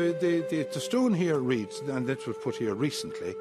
So 0.00 0.12
the, 0.12 0.46
the, 0.48 0.62
the 0.62 0.80
stone 0.80 1.12
here 1.12 1.40
reads, 1.40 1.80
and 1.80 2.06
this 2.06 2.26
was 2.26 2.38
put 2.38 2.56
here 2.56 2.72
recently, 2.72 3.34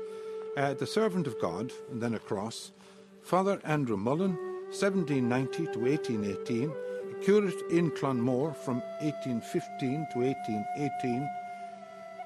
uh, 0.57 0.73
the 0.73 0.85
servant 0.85 1.25
of 1.25 1.39
God, 1.39 1.71
and 1.89 2.01
then 2.01 2.15
a 2.15 2.19
cross, 2.19 2.73
Father 3.21 3.61
Andrew 3.63 3.95
Mullen, 3.95 4.35
1790 4.67 5.67
to 5.71 5.79
1818, 5.79 6.73
curate 7.21 7.61
in 7.71 7.91
Clonmore 7.91 8.53
from 8.53 8.81
1815 8.99 10.07
to 10.11 10.19
1818. 10.19 11.29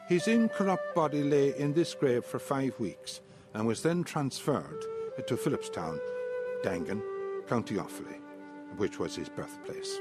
His 0.08 0.28
incorrupt 0.28 0.96
body 0.96 1.22
lay 1.22 1.56
in 1.56 1.72
this 1.76 1.94
grave 1.94 2.26
for 2.26 2.40
five 2.40 2.74
weeks 2.80 3.22
and 3.54 3.68
was 3.68 3.84
then 3.84 4.04
transferred 4.04 4.84
to 5.28 5.38
Philipstown, 5.38 6.00
Daingean, 6.64 7.04
County 7.48 7.76
Offaly, 7.76 8.20
which 8.78 8.98
was 8.98 9.16
his 9.16 9.30
birthplace. 9.30 10.00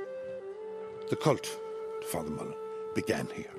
The 1.10 1.16
cult 1.16 1.54
Father 2.06 2.30
Mullen 2.30 2.54
began 2.94 3.28
here. 3.34 3.52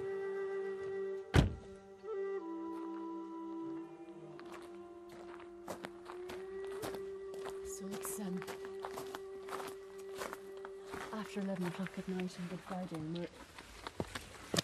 O'clock 11.73 11.89
at 11.97 12.07
night 12.07 12.19
on 12.39 12.47
Good 12.49 12.59
Friday, 12.67 12.95
and 12.95 13.17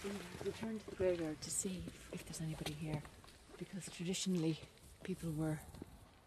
we 0.04 0.12
returned 0.46 0.80
to 0.82 0.90
the 0.92 0.96
graveyard 0.96 1.42
to 1.42 1.50
see 1.50 1.82
if 2.14 2.24
there's 2.26 2.40
anybody 2.42 2.76
here, 2.80 3.02
because 3.58 3.90
traditionally 3.96 4.60
people 5.04 5.32
were 5.32 5.60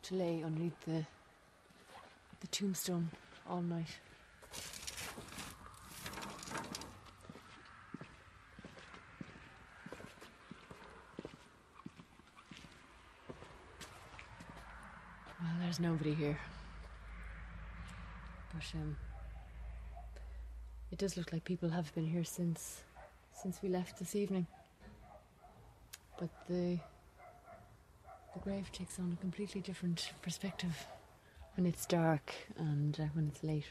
to 0.02 0.14
lay 0.14 0.42
underneath 0.42 0.80
the 0.84 1.04
the 2.40 2.46
tombstone 2.48 3.08
all 3.48 3.62
night. 3.62 3.86
Well, 15.40 15.50
there's 15.60 15.78
nobody 15.78 16.14
here. 16.14 16.38
But 18.52 18.64
um, 18.74 18.96
it 20.92 20.98
does 20.98 21.16
look 21.16 21.32
like 21.32 21.42
people 21.44 21.70
have 21.70 21.92
been 21.94 22.06
here 22.06 22.22
since 22.22 22.82
since 23.32 23.60
we 23.62 23.68
left 23.68 23.98
this 23.98 24.14
evening. 24.14 24.46
But 26.18 26.28
the 26.48 26.78
the 28.34 28.40
grave 28.44 28.70
takes 28.70 28.98
on 28.98 29.16
a 29.18 29.20
completely 29.20 29.62
different 29.62 30.12
perspective 30.20 30.86
when 31.56 31.66
it's 31.66 31.86
dark 31.86 32.32
and 32.58 32.98
uh, 33.00 33.04
when 33.14 33.26
it's 33.28 33.42
late. 33.42 33.66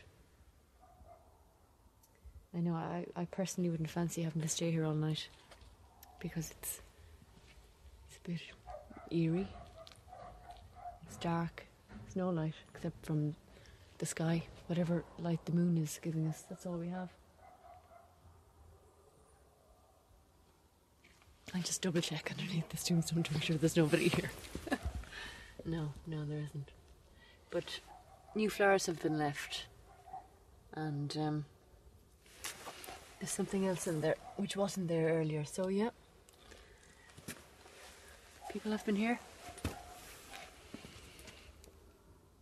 I 2.55 2.59
know 2.59 2.73
I, 2.73 3.05
I 3.15 3.25
personally 3.25 3.69
wouldn't 3.69 3.89
fancy 3.89 4.23
having 4.23 4.41
to 4.41 4.47
stay 4.47 4.71
here 4.71 4.83
all 4.83 4.93
night 4.93 5.27
because 6.19 6.51
it's 6.51 6.81
it's 8.07 8.17
a 8.17 8.29
bit 8.29 8.41
eerie. 9.11 9.47
It's 11.07 11.17
dark. 11.17 11.65
There's 12.03 12.15
no 12.15 12.29
light 12.29 12.55
except 12.73 13.05
from 13.05 13.35
the 13.99 14.05
sky, 14.05 14.43
whatever 14.71 15.03
light 15.19 15.43
the 15.43 15.51
moon 15.51 15.77
is 15.77 15.99
giving 16.01 16.25
us. 16.29 16.45
That's 16.49 16.65
all 16.65 16.77
we 16.77 16.87
have. 16.87 17.09
I 21.53 21.59
just 21.59 21.81
double 21.81 21.99
check 21.99 22.31
underneath 22.31 22.69
this 22.69 22.85
tombstone 22.85 23.23
to 23.23 23.33
make 23.33 23.43
sure 23.43 23.57
there's 23.57 23.75
nobody 23.75 24.07
here. 24.07 24.31
no, 25.65 25.91
no, 26.07 26.23
there 26.23 26.45
isn't. 26.49 26.69
But 27.49 27.81
new 28.33 28.49
flowers 28.49 28.85
have 28.85 29.01
been 29.01 29.17
left, 29.17 29.65
and 30.71 31.17
um, 31.17 31.45
there's 33.19 33.31
something 33.31 33.67
else 33.67 33.87
in 33.87 33.99
there 33.99 34.15
which 34.37 34.55
wasn't 34.55 34.87
there 34.87 35.19
earlier. 35.19 35.43
So 35.43 35.67
yeah, 35.67 35.89
people 38.49 38.71
have 38.71 38.85
been 38.85 38.95
here. 38.95 39.19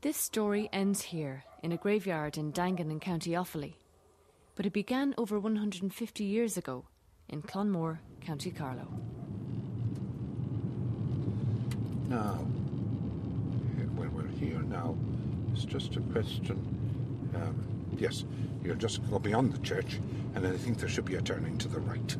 This 0.01 0.15
story 0.15 0.69
ends 0.71 1.01
here, 1.01 1.43
in 1.61 1.73
a 1.73 1.77
graveyard 1.77 2.37
in 2.37 2.53
Daingean 2.53 2.89
in 2.89 3.01
County 3.01 3.31
Offaly. 3.31 3.73
But 4.55 4.65
it 4.65 4.71
began 4.71 5.13
over 5.17 5.37
150 5.37 6.23
years 6.23 6.55
ago 6.55 6.85
in 7.27 7.41
Clonmore, 7.41 7.99
County 8.21 8.49
Carlow. 8.49 8.87
Now, 12.07 12.35
when 13.97 14.13
we're 14.15 14.27
here 14.39 14.61
now, 14.61 14.95
it's 15.51 15.65
just 15.65 15.97
a 15.97 15.99
question. 16.13 16.55
Um, 17.35 17.61
yes, 17.97 18.23
you'll 18.63 18.77
just 18.77 19.01
go 19.09 19.19
beyond 19.19 19.51
the 19.51 19.59
church, 19.59 19.99
and 20.33 20.47
I 20.47 20.55
think 20.55 20.77
there 20.77 20.87
should 20.87 21.03
be 21.03 21.15
a 21.15 21.21
turning 21.21 21.57
to 21.57 21.67
the 21.67 21.81
right. 21.81 22.15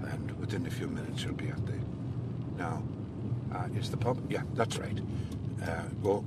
And 0.00 0.30
within 0.40 0.66
a 0.66 0.70
few 0.70 0.86
minutes, 0.88 1.24
you'll 1.24 1.34
be 1.34 1.48
at 1.48 1.66
the. 1.66 1.74
Now, 2.56 2.82
uh, 3.54 3.68
is 3.78 3.90
the 3.90 3.98
pub? 3.98 4.18
Yeah, 4.30 4.44
that's 4.54 4.78
right. 4.78 4.98
Uh, 5.62 5.82
go 6.02 6.24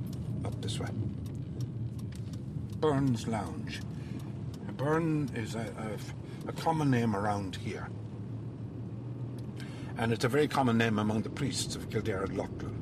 up 0.48 0.60
this 0.62 0.80
way. 0.80 0.88
Burns 2.80 3.28
Lounge. 3.28 3.80
Burn 4.78 5.30
is 5.34 5.54
a, 5.54 5.72
a, 6.46 6.48
a 6.48 6.52
common 6.52 6.90
name 6.90 7.14
around 7.14 7.56
here. 7.56 7.88
And 9.98 10.12
it's 10.12 10.24
a 10.24 10.28
very 10.28 10.48
common 10.48 10.78
name 10.78 10.98
among 10.98 11.22
the 11.22 11.28
priests 11.28 11.76
of 11.76 11.90
Kildare 11.90 12.22
and 12.22 12.38
Leighlin. 12.38 12.74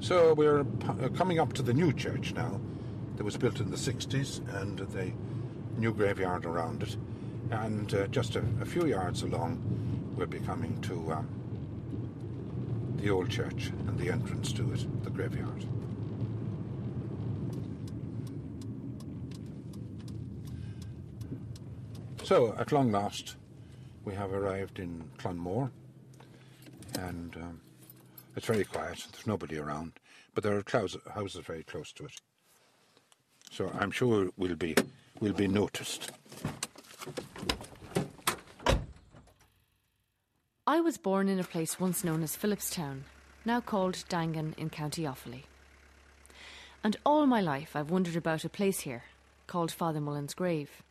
So 0.00 0.34
we're 0.34 0.60
uh, 0.60 1.08
coming 1.16 1.38
up 1.38 1.54
to 1.54 1.62
the 1.62 1.72
new 1.72 1.92
church 1.92 2.34
now 2.34 2.60
that 3.16 3.24
was 3.24 3.36
built 3.36 3.60
in 3.60 3.70
the 3.70 3.76
60s 3.76 4.40
and 4.60 4.78
the 4.78 5.12
new 5.78 5.94
graveyard 5.94 6.44
around 6.44 6.82
it. 6.82 6.96
And 7.50 7.94
uh, 7.94 8.06
just 8.08 8.36
a, 8.36 8.44
a 8.60 8.66
few 8.66 8.84
yards 8.86 9.22
along, 9.22 9.62
we'll 10.16 10.26
be 10.26 10.40
coming 10.40 10.78
to 10.82 11.12
um, 11.12 11.37
the 12.98 13.10
old 13.10 13.30
church 13.30 13.70
and 13.86 13.98
the 13.98 14.10
entrance 14.10 14.52
to 14.52 14.72
it, 14.72 15.04
the 15.04 15.10
graveyard. 15.10 15.64
So, 22.24 22.54
at 22.58 22.72
long 22.72 22.92
last, 22.92 23.36
we 24.04 24.14
have 24.14 24.32
arrived 24.32 24.78
in 24.78 25.02
Clonmore, 25.16 25.70
and 26.98 27.34
um, 27.36 27.60
it's 28.36 28.46
very 28.46 28.64
quiet. 28.64 29.06
There's 29.12 29.26
nobody 29.26 29.58
around, 29.58 29.92
but 30.34 30.44
there 30.44 30.56
are 30.56 30.64
houses 31.14 31.44
very 31.46 31.62
close 31.62 31.92
to 31.92 32.04
it. 32.04 32.20
So 33.50 33.72
I'm 33.78 33.90
sure 33.90 34.30
we'll 34.36 34.56
be 34.56 34.76
we'll 35.20 35.32
be 35.32 35.48
noticed. 35.48 36.12
I 40.68 40.82
was 40.82 40.98
born 40.98 41.30
in 41.30 41.40
a 41.40 41.44
place 41.44 41.80
once 41.80 42.04
known 42.04 42.22
as 42.22 42.36
Philipstown, 42.36 43.04
now 43.46 43.58
called 43.58 44.04
Daingean 44.10 44.52
in 44.58 44.68
County 44.68 45.04
Offaly. 45.04 45.44
And 46.84 46.94
all 47.06 47.24
my 47.24 47.40
life 47.40 47.74
I've 47.74 47.90
wondered 47.90 48.16
about 48.16 48.44
a 48.44 48.50
place 48.50 48.80
here 48.80 49.04
called 49.46 49.72
Father 49.72 49.98
Mullen's 49.98 50.34
grave. 50.34 50.82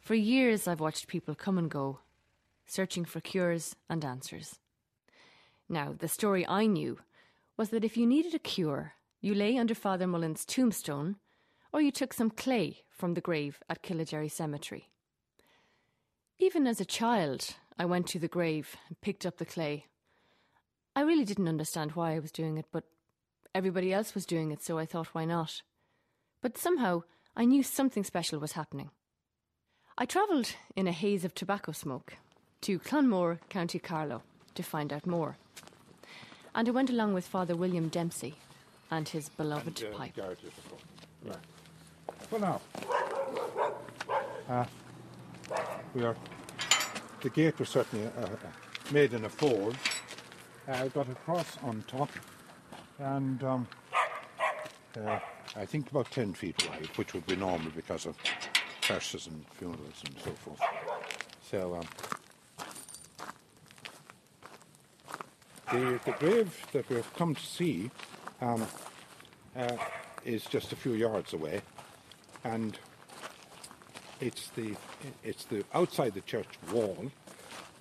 For 0.00 0.14
years 0.14 0.66
I've 0.66 0.80
watched 0.80 1.08
people 1.08 1.34
come 1.34 1.58
and 1.58 1.70
go, 1.70 1.98
searching 2.64 3.04
for 3.04 3.20
cures 3.20 3.76
and 3.90 4.02
answers. 4.02 4.60
Now, 5.68 5.92
the 5.92 6.08
story 6.08 6.48
I 6.48 6.64
knew 6.64 7.00
was 7.58 7.68
that 7.68 7.84
if 7.84 7.98
you 7.98 8.06
needed 8.06 8.34
a 8.34 8.38
cure, 8.38 8.94
you 9.20 9.34
lay 9.34 9.58
under 9.58 9.74
Father 9.74 10.06
Mullen's 10.06 10.46
tombstone, 10.46 11.16
or 11.70 11.82
you 11.82 11.90
took 11.90 12.14
some 12.14 12.30
clay 12.30 12.84
from 12.88 13.12
the 13.12 13.20
grave 13.20 13.62
at 13.68 13.82
Killaderry 13.82 14.30
Cemetery. 14.30 14.88
Even 16.38 16.66
as 16.66 16.80
a 16.80 16.86
child, 16.86 17.56
I 17.78 17.84
went 17.84 18.06
to 18.08 18.18
the 18.18 18.28
grave 18.28 18.76
and 18.88 19.00
picked 19.00 19.26
up 19.26 19.38
the 19.38 19.44
clay. 19.44 19.86
I 20.94 21.02
really 21.02 21.24
didn't 21.24 21.48
understand 21.48 21.92
why 21.92 22.14
I 22.14 22.18
was 22.18 22.32
doing 22.32 22.58
it, 22.58 22.66
but 22.70 22.84
everybody 23.54 23.92
else 23.92 24.14
was 24.14 24.26
doing 24.26 24.50
it, 24.50 24.62
so 24.62 24.78
I 24.78 24.86
thought, 24.86 25.14
why 25.14 25.24
not? 25.24 25.62
But 26.42 26.58
somehow 26.58 27.02
I 27.36 27.44
knew 27.44 27.62
something 27.62 28.04
special 28.04 28.38
was 28.38 28.52
happening. 28.52 28.90
I 29.96 30.06
travelled 30.06 30.54
in 30.76 30.86
a 30.86 30.92
haze 30.92 31.24
of 31.24 31.34
tobacco 31.34 31.72
smoke 31.72 32.14
to 32.62 32.78
Clonmore, 32.78 33.38
County 33.48 33.78
Carlow, 33.78 34.22
to 34.54 34.62
find 34.62 34.92
out 34.92 35.06
more. 35.06 35.36
And 36.54 36.68
I 36.68 36.72
went 36.72 36.90
along 36.90 37.14
with 37.14 37.26
Father 37.26 37.56
William 37.56 37.88
Dempsey 37.88 38.34
and 38.90 39.08
his 39.08 39.28
beloved 39.30 39.84
pipe. 39.94 40.18
Right. 41.24 41.36
Well, 42.30 42.40
now, 42.40 42.60
uh, 44.48 44.64
we 45.94 46.04
are. 46.04 46.16
The 47.22 47.30
gate 47.30 47.58
was 47.60 47.68
certainly 47.68 48.06
uh, 48.06 48.28
made 48.90 49.12
in 49.12 49.24
a 49.24 49.28
forge. 49.28 49.76
Uh, 50.68 50.88
got 50.88 51.08
a 51.08 51.14
cross 51.14 51.56
on 51.62 51.84
top, 51.86 52.10
and 52.98 53.42
um, 53.44 53.68
uh, 54.96 55.18
I 55.56 55.64
think 55.64 55.90
about 55.90 56.10
ten 56.10 56.34
feet 56.34 56.68
wide, 56.68 56.88
which 56.96 57.14
would 57.14 57.26
be 57.26 57.36
normal 57.36 57.70
because 57.74 58.06
of 58.06 58.16
hearses 58.82 59.28
and 59.28 59.44
funerals 59.52 60.02
and 60.04 60.16
so 60.24 60.30
forth. 60.32 60.60
So. 61.48 61.76
Um, 61.76 61.86
the, 65.72 66.00
the 66.04 66.12
grave 66.18 66.66
that 66.72 66.88
we've 66.90 67.14
come 67.14 67.34
to 67.34 67.46
see 67.46 67.90
um, 68.40 68.66
uh, 69.56 69.76
is 70.24 70.44
just 70.44 70.72
a 70.72 70.76
few 70.76 70.92
yards 70.92 71.32
away, 71.32 71.62
and 72.44 72.78
it's 74.22 74.50
the 74.50 74.76
it's 75.24 75.44
the 75.44 75.64
outside 75.74 76.14
the 76.14 76.20
church 76.20 76.46
wall, 76.72 77.10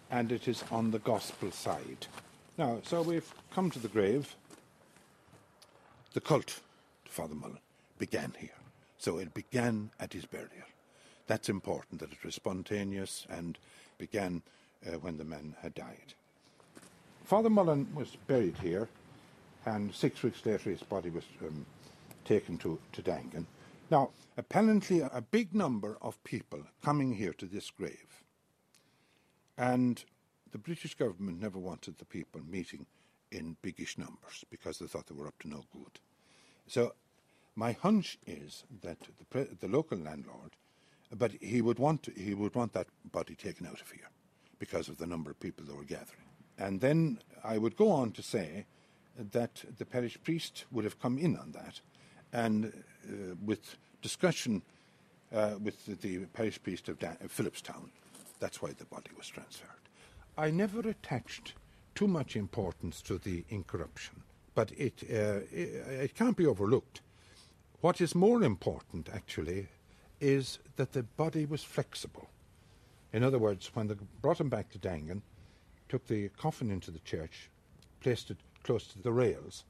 and 0.09 0.31
it 0.31 0.47
is 0.47 0.63
on 0.71 0.89
the 0.89 0.99
gospel 0.99 1.51
side. 1.51 2.07
Now, 2.57 2.79
so 2.83 3.03
we've 3.03 3.31
come 3.53 3.69
to 3.71 3.79
the 3.79 3.87
grave. 3.87 4.35
The 6.13 6.21
cult 6.21 6.59
to 7.05 7.11
Father 7.11 7.35
Mullen 7.35 7.59
began 7.99 8.33
here, 8.39 8.57
so 8.97 9.19
it 9.19 9.33
began 9.33 9.91
at 9.99 10.13
his 10.13 10.25
burial. 10.25 10.67
That's 11.27 11.47
important 11.47 11.99
that 12.01 12.11
it 12.11 12.23
was 12.25 12.35
spontaneous 12.35 13.25
and 13.29 13.57
began 13.99 14.41
uh, 14.85 14.97
when 14.97 15.17
the 15.17 15.23
man 15.23 15.55
had 15.61 15.75
died. 15.75 16.15
Father 17.23 17.49
Mullen 17.49 17.87
was 17.93 18.17
buried 18.27 18.57
here, 18.57 18.89
and 19.65 19.93
six 19.93 20.23
weeks 20.23 20.43
later 20.45 20.71
his 20.71 20.81
body 20.81 21.11
was 21.11 21.23
um, 21.45 21.65
taken 22.25 22.57
to, 22.57 22.79
to 22.93 23.01
Daingean. 23.03 23.45
Now, 23.91 24.11
apparently, 24.37 25.01
a 25.01 25.21
big 25.21 25.53
number 25.53 25.97
of 26.01 26.23
people 26.23 26.63
coming 26.81 27.15
here 27.15 27.33
to 27.33 27.45
this 27.45 27.69
grave, 27.69 28.23
and 29.57 30.01
the 30.53 30.57
British 30.57 30.95
government 30.95 31.41
never 31.41 31.59
wanted 31.59 31.97
the 31.97 32.05
people 32.05 32.39
meeting 32.41 32.85
in 33.31 33.57
biggish 33.61 33.97
numbers 33.97 34.45
because 34.49 34.79
they 34.79 34.87
thought 34.87 35.07
they 35.07 35.15
were 35.15 35.27
up 35.27 35.39
to 35.39 35.49
no 35.49 35.65
good. 35.73 35.99
So, 36.67 36.93
my 37.53 37.73
hunch 37.73 38.17
is 38.25 38.63
that 38.81 38.97
the, 39.29 39.49
the 39.59 39.67
local 39.67 39.97
landlord, 39.97 40.55
but 41.13 41.33
he 41.41 41.61
would 41.61 41.77
want 41.77 42.03
to, 42.03 42.13
he 42.15 42.33
would 42.33 42.55
want 42.55 42.71
that 42.71 42.87
body 43.11 43.35
taken 43.35 43.67
out 43.67 43.81
of 43.81 43.91
here 43.91 44.09
because 44.57 44.87
of 44.87 44.99
the 44.99 45.05
number 45.05 45.29
of 45.29 45.39
people 45.41 45.65
that 45.65 45.75
were 45.75 45.83
gathering. 45.83 46.29
And 46.57 46.79
then 46.79 47.19
I 47.43 47.57
would 47.57 47.75
go 47.75 47.91
on 47.91 48.11
to 48.13 48.23
say 48.23 48.67
that 49.17 49.65
the 49.77 49.85
parish 49.85 50.17
priest 50.23 50.63
would 50.71 50.85
have 50.85 51.01
come 51.01 51.17
in 51.17 51.35
on 51.35 51.51
that 51.51 51.81
and 52.31 52.83
with 53.45 53.77
discussion 54.01 54.61
uh, 55.33 55.55
with 55.63 55.85
the, 55.85 55.95
the, 55.95 56.25
parish 56.27 56.61
priest 56.61 56.89
of 56.89 56.99
Dan- 56.99 57.17
Philipstown, 57.27 57.89
that's 58.39 58.61
why 58.61 58.71
the 58.71 58.85
body 58.85 59.11
was 59.17 59.27
transferred. 59.27 59.69
I 60.37 60.51
never 60.51 60.79
attached 60.81 61.53
too 61.95 62.07
much 62.07 62.35
importance 62.35 63.01
to 63.03 63.17
the 63.17 63.43
incorruption, 63.49 64.23
but 64.55 64.71
it, 64.71 65.03
uh, 65.09 65.45
it, 65.51 65.69
it 65.87 66.15
can't 66.15 66.35
be 66.35 66.45
overlooked. 66.45 67.01
What 67.81 68.01
is 68.01 68.13
more 68.13 68.43
important, 68.43 69.09
actually, 69.13 69.67
is 70.19 70.59
that 70.75 70.93
the 70.93 71.03
body 71.03 71.45
was 71.45 71.63
flexible. 71.63 72.29
In 73.13 73.23
other 73.23 73.39
words, 73.39 73.71
when 73.73 73.87
they 73.87 73.95
brought 74.21 74.39
him 74.39 74.49
back 74.49 74.69
to 74.71 74.79
Daingean, 74.79 75.21
took 75.89 76.07
the 76.07 76.29
coffin 76.29 76.71
into 76.71 76.91
the 76.91 76.99
church, 76.99 77.49
placed 77.99 78.31
it 78.31 78.37
close 78.63 78.87
to 78.87 79.01
the 79.01 79.11
rails, 79.11 79.65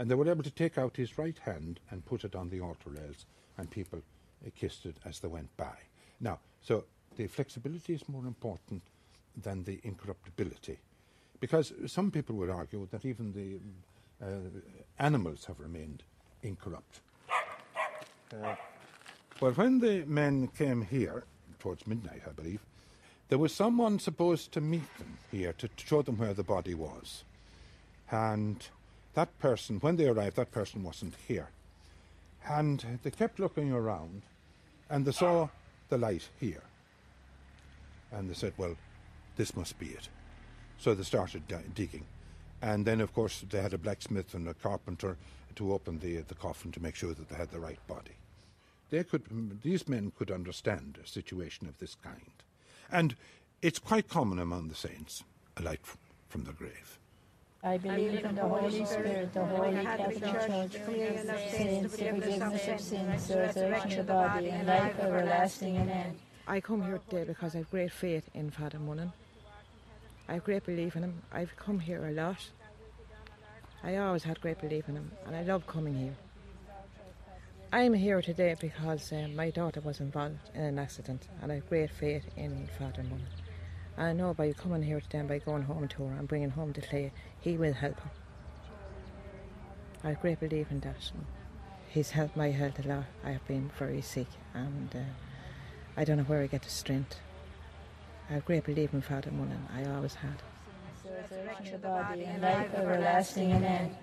and 0.00 0.10
they 0.10 0.14
were 0.14 0.30
able 0.30 0.42
to 0.42 0.50
take 0.50 0.78
out 0.78 0.96
his 0.96 1.18
right 1.18 1.38
hand 1.40 1.78
and 1.90 2.06
put 2.06 2.24
it 2.24 2.34
on 2.34 2.48
the 2.48 2.58
altar 2.58 2.88
rails, 2.88 3.26
and 3.58 3.70
people 3.70 3.98
uh, 3.98 4.48
kissed 4.56 4.86
it 4.86 4.96
as 5.04 5.20
they 5.20 5.28
went 5.28 5.54
by. 5.58 5.76
Now, 6.20 6.38
so 6.62 6.84
the 7.18 7.26
flexibility 7.26 7.92
is 7.92 8.08
more 8.08 8.24
important 8.24 8.82
than 9.36 9.62
the 9.64 9.78
incorruptibility, 9.84 10.78
because 11.38 11.74
some 11.86 12.10
people 12.10 12.34
would 12.36 12.48
argue 12.48 12.88
that 12.90 13.04
even 13.04 13.34
the 13.34 14.26
uh, 14.26 14.38
animals 14.98 15.44
have 15.44 15.60
remained 15.60 16.02
incorrupt. 16.42 17.00
Uh, 18.32 18.54
well, 19.38 19.52
when 19.52 19.80
the 19.80 20.04
men 20.06 20.48
came 20.48 20.80
here, 20.80 21.24
towards 21.58 21.86
midnight, 21.86 22.22
I 22.26 22.32
believe, 22.32 22.60
there 23.28 23.38
was 23.38 23.52
someone 23.52 23.98
supposed 23.98 24.50
to 24.52 24.62
meet 24.62 24.96
them 24.96 25.18
here 25.30 25.52
to, 25.58 25.68
to 25.68 25.86
show 25.86 26.00
them 26.00 26.16
where 26.16 26.32
the 26.32 26.42
body 26.42 26.74
was. 26.74 27.24
And 28.10 28.66
that 29.14 29.38
person, 29.38 29.78
when 29.80 29.96
they 29.96 30.06
arrived, 30.06 30.36
that 30.36 30.52
person 30.52 30.82
wasn't 30.82 31.14
here. 31.26 31.48
And 32.48 33.00
they 33.02 33.10
kept 33.10 33.38
looking 33.38 33.72
around 33.72 34.22
and 34.88 35.04
they 35.04 35.12
saw 35.12 35.48
the 35.88 35.98
light 35.98 36.28
here. 36.38 36.62
And 38.12 38.28
they 38.28 38.34
said, 38.34 38.54
well, 38.56 38.76
this 39.36 39.56
must 39.56 39.78
be 39.78 39.86
it. 39.86 40.08
So 40.78 40.94
they 40.94 41.02
started 41.02 41.42
digging. 41.74 42.04
And 42.62 42.84
then, 42.84 43.00
of 43.00 43.14
course, 43.14 43.44
they 43.48 43.60
had 43.60 43.74
a 43.74 43.78
blacksmith 43.78 44.34
and 44.34 44.48
a 44.48 44.54
carpenter 44.54 45.16
to 45.56 45.72
open 45.72 45.98
the, 45.98 46.18
the 46.18 46.34
coffin 46.34 46.72
to 46.72 46.82
make 46.82 46.94
sure 46.94 47.14
that 47.14 47.28
they 47.28 47.36
had 47.36 47.50
the 47.50 47.60
right 47.60 47.78
body. 47.86 48.12
They 48.90 49.04
could, 49.04 49.62
these 49.62 49.88
men 49.88 50.12
could 50.18 50.30
understand 50.30 50.98
a 51.02 51.06
situation 51.06 51.68
of 51.68 51.78
this 51.78 51.96
kind. 52.02 52.32
And 52.90 53.14
it's 53.62 53.78
quite 53.78 54.08
common 54.08 54.38
among 54.38 54.68
the 54.68 54.74
saints, 54.74 55.22
a 55.56 55.62
light 55.62 55.80
from 56.28 56.44
the 56.44 56.52
grave. 56.52 56.98
I 57.62 57.76
believe 57.76 58.24
in 58.24 58.34
the 58.34 58.48
Holy 58.48 58.86
Spirit, 58.86 59.34
the 59.34 59.44
Holy 59.44 59.82
Catholic 59.82 60.20
Church, 60.20 60.82
communion 60.82 61.28
of 61.28 61.40
saints, 61.50 61.82
the 61.82 61.88
forgiveness 61.90 62.68
of 62.68 62.80
sins, 62.80 63.28
the 63.28 63.36
resurrection 63.36 64.00
of 64.00 64.06
the 64.06 64.12
body, 64.14 64.48
and 64.48 64.66
life 64.66 64.98
everlasting. 64.98 65.76
Amen. 65.76 66.16
I 66.46 66.60
come 66.60 66.82
here 66.82 66.98
today 67.10 67.24
because 67.24 67.54
I 67.54 67.58
have 67.58 67.70
great 67.70 67.92
faith 67.92 68.24
in 68.32 68.50
Father 68.50 68.78
Mullen. 68.78 69.12
I 70.26 70.34
have 70.34 70.44
great 70.44 70.64
belief 70.64 70.96
in 70.96 71.02
him. 71.02 71.22
I've 71.30 71.54
come 71.56 71.78
here 71.78 72.06
a 72.06 72.12
lot. 72.12 72.48
I 73.84 73.96
always 73.96 74.24
had 74.24 74.40
great 74.40 74.58
belief 74.60 74.88
in 74.88 74.96
him, 74.96 75.12
and 75.26 75.36
I 75.36 75.42
love 75.42 75.66
coming 75.66 75.94
here. 75.94 76.16
I'm 77.72 77.92
here 77.92 78.22
today 78.22 78.56
because 78.58 79.12
uh, 79.12 79.28
my 79.34 79.50
daughter 79.50 79.80
was 79.82 80.00
involved 80.00 80.38
in 80.54 80.62
an 80.62 80.78
accident, 80.78 81.28
and 81.42 81.52
I 81.52 81.56
have 81.56 81.68
great 81.68 81.90
faith 81.90 82.24
in 82.36 82.68
Father 82.78 83.02
Mullen. 83.02 83.26
I 83.98 84.12
know 84.12 84.32
by 84.34 84.52
coming 84.52 84.82
here 84.82 85.00
today 85.00 85.18
and 85.18 85.28
by 85.28 85.38
going 85.38 85.62
home 85.62 85.86
to 85.88 86.04
her 86.04 86.18
and 86.18 86.26
bringing 86.26 86.50
home 86.50 86.72
the 86.72 86.80
clay, 86.80 87.12
he 87.40 87.56
will 87.56 87.72
help 87.72 88.00
her. 88.00 88.10
I 90.02 90.08
have 90.10 90.20
great 90.20 90.40
belief 90.40 90.70
in 90.70 90.80
that. 90.80 90.96
He's 91.88 92.10
helped 92.10 92.36
my 92.36 92.50
health 92.50 92.84
a 92.84 92.88
lot. 92.88 93.04
I 93.24 93.30
have 93.32 93.46
been 93.46 93.70
very 93.78 94.00
sick, 94.00 94.28
and 94.54 94.88
uh, 94.94 94.98
I 95.96 96.04
don't 96.04 96.18
know 96.18 96.22
where 96.24 96.40
I 96.40 96.46
get 96.46 96.62
the 96.62 96.70
strength. 96.70 97.16
I 98.30 98.34
have 98.34 98.44
great 98.44 98.64
belief 98.64 98.94
in 98.94 99.02
Father 99.02 99.30
Mullen. 99.30 99.66
I 99.74 99.84
always 99.84 100.14
had. 100.14 100.40
The 101.04 101.10
resurrection 101.10 101.74
of 101.74 101.82
the 101.82 101.88
body, 101.88 102.24
and 102.24 102.42
life 102.42 102.72
everlasting. 102.74 103.52
Amen. 103.52 103.96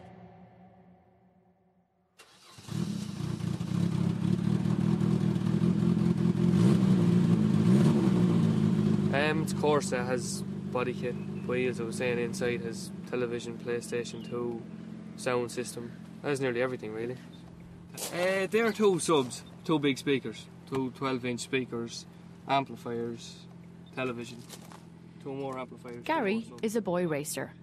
Um, 9.18 9.42
it's 9.42 9.54
Corsa 9.54 10.06
has 10.06 10.44
body 10.72 10.94
kit, 10.94 11.16
wheels. 11.48 11.82
I 11.82 11.86
was 11.86 11.96
saying 11.96 12.20
inside 12.20 12.62
has 12.62 12.92
television, 13.10 13.58
PlayStation 13.58 14.30
2, 14.30 14.62
sound 15.16 15.52
system. 15.52 15.92
Has 16.22 16.40
nearly 16.40 16.62
everything 16.62 16.94
really. 16.94 17.16
Uh, 18.14 18.46
there 18.52 18.68
are 18.68 18.72
two 18.72 19.00
subs, 19.00 19.44
two 19.66 19.80
big 19.80 19.98
speakers, 19.98 20.46
two 20.70 20.94
12-inch 21.00 21.40
speakers, 21.40 22.06
amplifiers, 22.48 23.38
television, 23.96 24.38
two 25.24 25.34
more 25.34 25.58
amplifiers. 25.58 26.04
Gary 26.04 26.46
more 26.48 26.60
is 26.62 26.76
a 26.76 26.82
boy 26.82 27.08
racer. 27.08 27.54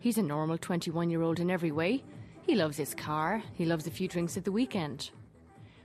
He's 0.00 0.18
a 0.18 0.22
normal 0.22 0.58
21 0.58 1.10
year 1.10 1.22
old 1.22 1.38
in 1.38 1.48
every 1.48 1.70
way. 1.70 2.02
He 2.44 2.56
loves 2.56 2.76
his 2.76 2.92
car, 2.92 3.44
he 3.54 3.66
loves 3.66 3.86
a 3.86 3.90
few 3.92 4.08
drinks 4.08 4.36
at 4.36 4.44
the 4.44 4.50
weekend. 4.50 5.12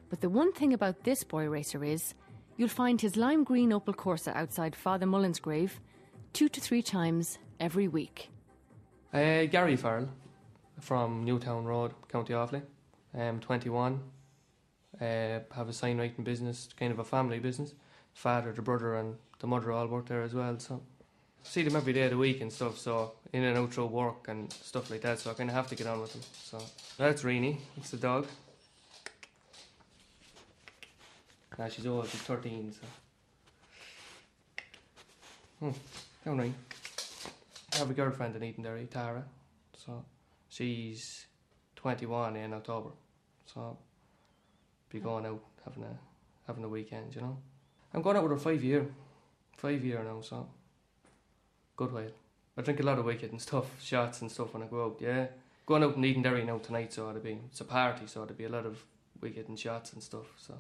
But 0.10 0.22
the 0.22 0.30
one 0.30 0.54
thing 0.54 0.74
about 0.74 1.04
this 1.04 1.24
boy 1.24 1.48
racer 1.48 1.84
is 1.84 2.16
you'll 2.58 2.68
find 2.68 3.00
his 3.00 3.16
lime 3.16 3.44
green 3.44 3.72
Opel 3.72 3.96
Corsa 3.96 4.36
outside 4.36 4.76
Father 4.76 5.06
Mullen's 5.06 5.40
grave 5.40 5.80
two 6.34 6.50
to 6.50 6.60
three 6.60 6.82
times 6.82 7.38
every 7.60 7.88
week. 7.88 8.30
Uh, 9.14 9.46
Gary 9.46 9.76
Farrell 9.76 10.10
from 10.80 11.24
Newtown 11.24 11.66
Road, 11.66 11.94
County 12.10 12.34
Offaly. 12.34 12.62
Um, 13.18 13.40
21. 13.40 14.00
Uh, 15.00 15.04
have 15.04 15.70
a 15.70 15.74
sign 15.74 15.98
writing 15.98 16.24
business, 16.24 16.70
kind 16.78 16.92
of 16.92 17.00
a 17.00 17.04
family 17.04 17.40
business. 17.40 17.74
Father, 18.14 18.52
the 18.52 18.62
brother, 18.62 18.96
and 18.96 19.16
the 19.40 19.48
mother 19.48 19.72
all 19.72 19.88
work 19.88 20.08
there 20.08 20.24
as 20.24 20.34
well. 20.34 20.60
So 20.60 20.82
see 21.44 21.64
them 21.64 21.76
every 21.76 21.94
day 21.94 22.04
of 22.04 22.12
the 22.12 22.18
week 22.18 22.42
and 22.42 22.52
stuff. 22.52 22.78
So 22.78 23.14
in 23.34 23.44
and 23.44 23.58
out 23.58 23.74
through 23.74 23.88
work 23.88 24.28
and 24.28 24.52
stuff 24.52 24.90
like 24.90 25.02
that. 25.02 25.20
So 25.20 25.32
I 25.32 25.34
kind 25.34 25.50
of 25.50 25.56
have 25.56 25.68
to 25.68 25.76
get 25.76 25.88
on 25.88 26.02
with 26.02 26.14
them. 26.14 26.22
So 26.34 26.60
that's 26.98 27.24
Reenie. 27.24 27.60
It's 27.78 27.92
the 27.92 27.98
dog. 27.98 28.28
Now 31.58 31.68
she's 31.68 31.88
old. 31.88 32.08
She's 32.08 32.22
13. 32.22 32.72
So. 32.72 32.88
Hmm. 35.60 35.72
Down 36.24 36.38
right. 36.38 36.54
I 37.74 37.78
have 37.78 37.90
a 37.90 37.94
girlfriend 37.94 38.36
in 38.36 38.42
Edenderry, 38.42 38.90
Tara. 38.90 39.24
So 39.76 40.04
she's 40.50 41.26
21 41.76 42.36
in 42.36 42.54
October. 42.54 42.90
So 43.46 43.78
be 44.90 45.00
going 45.00 45.26
out 45.26 45.42
having 45.66 45.84
a 45.84 45.98
having 46.46 46.64
a 46.64 46.70
weekend, 46.70 47.16
you 47.16 47.22
know. 47.22 47.38
I'm 47.94 48.02
going 48.02 48.18
out 48.18 48.24
with 48.24 48.34
her 48.34 48.38
five 48.38 48.64
year, 48.64 48.86
five 49.58 49.84
year 49.84 50.04
now. 50.04 50.22
So 50.22 50.48
good 51.76 51.92
while. 51.92 52.12
I 52.58 52.62
drink 52.62 52.80
a 52.80 52.84
lot 52.84 53.00
of 53.00 53.06
WKD 53.06 53.32
and 53.32 53.42
stuff, 53.42 53.66
shots 53.82 54.22
and 54.22 54.32
stuff 54.32 54.54
when 54.54 54.64
I 54.64 54.68
go 54.68 54.86
out. 54.86 54.98
Yeah, 55.00 55.28
going 55.66 55.84
out 55.84 55.96
in 55.96 56.04
Edenderry 56.04 56.46
now 56.46 56.60
tonight. 56.60 56.94
So 56.94 57.10
it'll 57.10 57.22
be 57.22 57.40
it's 57.50 57.62
a 57.62 57.66
party. 57.66 58.06
So 58.06 58.24
it'll 58.24 58.36
be 58.36 58.46
a 58.46 58.50
lot 58.50 58.66
of 58.66 58.84
WKD 59.22 59.48
and 59.48 59.60
shots 59.60 59.94
and 59.94 60.04
stuff. 60.04 60.28
So. 60.38 60.54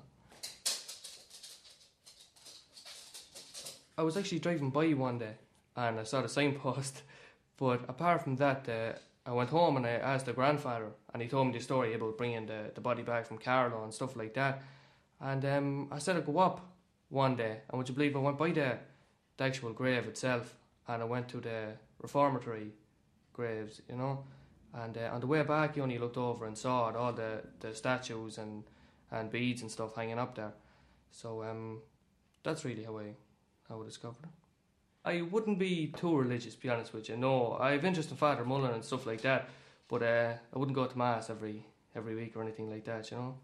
I 3.97 4.03
was 4.03 4.15
actually 4.15 4.39
driving 4.39 4.69
by 4.69 4.93
one 4.93 5.17
day 5.17 5.35
and 5.75 5.99
I 5.99 6.03
saw 6.03 6.21
the 6.21 6.29
signpost. 6.29 7.03
But 7.57 7.89
apart 7.89 8.21
from 8.21 8.35
that, 8.35 8.69
uh, 8.69 8.99
I 9.25 9.31
went 9.31 9.49
home 9.49 9.77
and 9.77 9.85
I 9.87 9.93
asked 9.93 10.27
the 10.27 10.33
grandfather, 10.33 10.91
and 11.11 11.23
he 11.23 11.27
told 11.27 11.47
me 11.47 11.53
the 11.53 11.59
story 11.59 11.95
about 11.95 12.15
bringing 12.15 12.45
the, 12.45 12.69
the 12.75 12.81
body 12.81 13.01
back 13.01 13.25
from 13.25 13.39
Carlow 13.39 13.83
and 13.83 13.91
stuff 13.91 14.15
like 14.15 14.35
that. 14.35 14.61
And 15.19 15.43
um, 15.43 15.87
I 15.91 15.97
said 15.97 16.17
I'd 16.17 16.25
go 16.27 16.37
up 16.37 16.63
one 17.09 17.35
day, 17.35 17.61
and 17.67 17.79
would 17.79 17.89
you 17.89 17.95
believe 17.95 18.15
I 18.15 18.19
went 18.19 18.37
by 18.37 18.51
the, 18.51 18.77
the 19.37 19.43
actual 19.43 19.73
grave 19.73 20.05
itself, 20.07 20.53
and 20.87 21.01
I 21.01 21.05
went 21.05 21.29
to 21.29 21.37
the 21.37 21.73
reformatory 21.99 22.73
graves, 23.33 23.81
you 23.89 23.95
know, 23.95 24.23
and 24.73 24.95
uh, 24.95 25.09
on 25.13 25.19
the 25.19 25.27
way 25.27 25.41
back, 25.41 25.75
you 25.75 25.81
only 25.81 25.97
looked 25.97 26.17
over 26.17 26.45
and 26.45 26.55
saw 26.55 26.89
it, 26.89 26.95
all 26.95 27.11
the, 27.11 27.41
the 27.59 27.73
statues 27.73 28.37
and, 28.37 28.63
and 29.11 29.31
beads 29.31 29.63
and 29.63 29.71
stuff 29.71 29.95
hanging 29.95 30.19
up 30.19 30.35
there. 30.35 30.53
So 31.09 31.43
um, 31.43 31.81
that's 32.43 32.63
really 32.63 32.83
how 32.83 32.99
I 32.99 33.15
I 33.69 33.83
discovered 33.83 34.23
it. 34.23 34.29
I 35.05 35.21
wouldn't 35.21 35.59
be 35.59 35.93
too 35.95 36.17
religious, 36.17 36.55
to 36.55 36.61
be 36.61 36.69
honest 36.69 36.93
with 36.93 37.07
you. 37.09 37.17
No, 37.17 37.57
I 37.59 37.71
have 37.71 37.85
interest 37.85 38.11
in 38.11 38.17
Father 38.17 38.43
Mullen 38.43 38.73
and 38.73 38.83
stuff 38.83 39.05
like 39.05 39.21
that, 39.21 39.49
but 39.87 40.03
uh, 40.03 40.33
I 40.53 40.59
wouldn't 40.59 40.75
go 40.75 40.85
to 40.85 40.97
mass 40.97 41.29
every 41.29 41.65
every 41.95 42.15
week 42.15 42.35
or 42.35 42.43
anything 42.43 42.69
like 42.69 42.85
that, 42.85 43.09
you 43.09 43.17
know. 43.17 43.39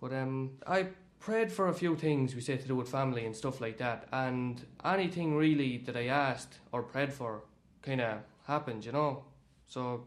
But 0.00 0.12
um, 0.12 0.58
I 0.66 0.88
prayed 1.18 1.50
for 1.50 1.68
a 1.68 1.74
few 1.74 1.96
things 1.96 2.34
we 2.34 2.40
say 2.40 2.56
to 2.56 2.68
do 2.68 2.76
with 2.76 2.88
family 2.88 3.24
and 3.26 3.34
stuff 3.34 3.60
like 3.60 3.78
that, 3.78 4.06
and 4.12 4.64
anything 4.84 5.36
really 5.36 5.78
that 5.78 5.96
I 5.96 6.06
asked 6.06 6.58
or 6.72 6.82
prayed 6.82 7.12
for 7.12 7.42
kind 7.82 8.00
of 8.00 8.18
happened, 8.46 8.84
you 8.84 8.92
know. 8.92 9.24
So 9.66 10.06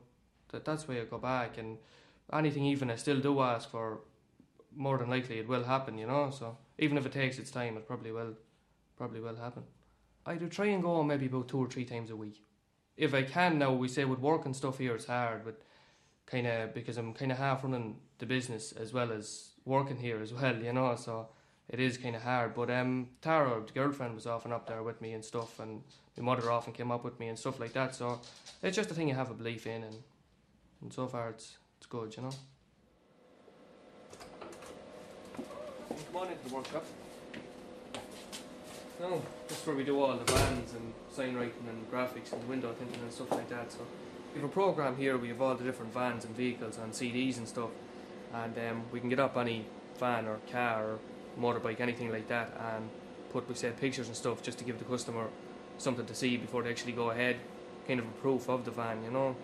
that 0.51 0.65
that's 0.65 0.87
where 0.87 1.01
I 1.01 1.05
go 1.05 1.17
back, 1.17 1.57
and 1.57 1.77
anything 2.31 2.65
even 2.65 2.91
I 2.91 2.95
still 2.95 3.19
do 3.19 3.41
ask 3.41 3.69
for, 3.69 4.01
more 4.75 4.97
than 4.97 5.09
likely 5.09 5.39
it 5.39 5.47
will 5.47 5.63
happen, 5.63 5.97
you 5.97 6.07
know. 6.07 6.29
So 6.31 6.57
even 6.77 6.97
if 6.97 7.05
it 7.05 7.11
takes 7.11 7.39
its 7.39 7.51
time, 7.51 7.75
it 7.77 7.87
probably 7.87 8.11
will, 8.11 8.35
probably 9.01 9.19
will 9.19 9.35
happen. 9.35 9.63
I 10.27 10.35
do 10.35 10.47
try 10.47 10.67
and 10.67 10.83
go 10.83 11.01
maybe 11.01 11.25
about 11.25 11.47
two 11.47 11.57
or 11.57 11.67
three 11.67 11.85
times 11.85 12.11
a 12.11 12.15
week, 12.15 12.43
if 12.95 13.15
I 13.15 13.23
can. 13.23 13.57
Now 13.57 13.73
we 13.73 13.87
say 13.87 14.05
with 14.05 14.19
work 14.19 14.45
and 14.45 14.55
stuff 14.55 14.77
here, 14.77 14.93
it's 14.93 15.07
hard, 15.07 15.43
but 15.43 15.59
kind 16.27 16.45
of 16.45 16.75
because 16.75 16.97
I'm 16.99 17.11
kind 17.15 17.31
of 17.31 17.39
half 17.39 17.63
running 17.63 17.95
the 18.19 18.27
business 18.27 18.73
as 18.73 18.93
well 18.93 19.11
as 19.11 19.53
working 19.65 19.97
here 19.97 20.21
as 20.21 20.31
well, 20.31 20.55
you 20.55 20.71
know. 20.71 20.95
So 20.97 21.29
it 21.67 21.79
is 21.79 21.97
kind 21.97 22.15
of 22.15 22.21
hard. 22.21 22.53
But 22.53 22.69
um, 22.69 23.07
Tara, 23.23 23.63
the 23.65 23.73
girlfriend, 23.73 24.13
was 24.13 24.27
often 24.27 24.51
up 24.51 24.67
there 24.67 24.83
with 24.83 25.01
me 25.01 25.13
and 25.13 25.25
stuff, 25.25 25.59
and 25.59 25.81
my 26.15 26.23
mother 26.23 26.51
often 26.51 26.71
came 26.71 26.91
up 26.91 27.03
with 27.03 27.19
me 27.19 27.29
and 27.29 27.39
stuff 27.39 27.59
like 27.59 27.73
that. 27.73 27.95
So 27.95 28.21
it's 28.61 28.77
just 28.77 28.91
a 28.91 28.93
thing 28.93 29.09
you 29.09 29.15
have 29.15 29.31
a 29.31 29.33
belief 29.33 29.65
in, 29.65 29.81
and 29.81 29.97
and 30.83 30.93
so 30.93 31.07
far 31.07 31.31
it's 31.31 31.57
it's 31.79 31.87
good, 31.87 32.15
you 32.15 32.21
know. 32.21 32.35
Come 35.87 36.21
on 36.21 36.27
into 36.27 36.47
the 36.47 36.55
workshop. 36.55 36.85
No, 39.01 39.19
that's 39.47 39.65
where 39.65 39.75
we 39.75 39.83
do 39.83 39.99
all 39.99 40.15
the 40.15 40.31
bands 40.31 40.73
and 40.73 40.93
sign 41.11 41.33
writing 41.33 41.65
and 41.67 41.91
graphics 41.91 42.31
and 42.33 42.47
window 42.47 42.71
tinting 42.73 43.01
and 43.01 43.11
stuff 43.11 43.31
like 43.31 43.49
that. 43.49 43.71
So 43.71 43.79
we 44.31 44.41
have 44.41 44.47
a 44.47 44.53
program 44.53 44.95
here. 44.95 45.17
We 45.17 45.29
have 45.29 45.41
all 45.41 45.55
the 45.55 45.63
different 45.63 45.91
vans 45.91 46.23
and 46.23 46.35
vehicles 46.35 46.77
and 46.77 46.93
CDs 46.93 47.37
and 47.37 47.47
stuff, 47.47 47.71
and 48.31 48.55
um, 48.59 48.83
we 48.91 48.99
can 48.99 49.09
get 49.09 49.19
up 49.19 49.37
any 49.37 49.65
van 49.97 50.27
or 50.27 50.37
car 50.51 50.83
or 50.83 50.99
motorbike, 51.39 51.79
anything 51.79 52.11
like 52.11 52.27
that, 52.27 52.55
and 52.75 52.87
put 53.33 53.49
we 53.49 53.55
say 53.55 53.71
pictures 53.71 54.05
and 54.05 54.15
stuff 54.15 54.43
just 54.43 54.59
to 54.59 54.63
give 54.63 54.77
the 54.77 54.85
customer 54.85 55.29
something 55.79 56.05
to 56.05 56.13
see 56.13 56.37
before 56.37 56.61
they 56.61 56.69
actually 56.69 56.91
go 56.91 57.09
ahead, 57.09 57.37
kind 57.87 57.99
of 57.99 58.05
a 58.05 58.11
proof 58.21 58.49
of 58.49 58.65
the 58.65 58.71
van, 58.71 59.03
you 59.03 59.09
know. 59.09 59.35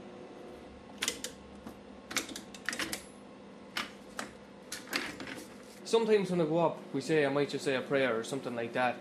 Sometimes 5.84 6.30
when 6.30 6.42
I 6.42 6.46
go 6.46 6.60
up, 6.60 6.78
we 6.94 7.02
say 7.02 7.26
I 7.26 7.30
might 7.30 7.50
just 7.50 7.66
say 7.66 7.76
a 7.76 7.82
prayer 7.82 8.20
or 8.20 8.24
something 8.24 8.56
like 8.56 8.74
that, 8.74 8.98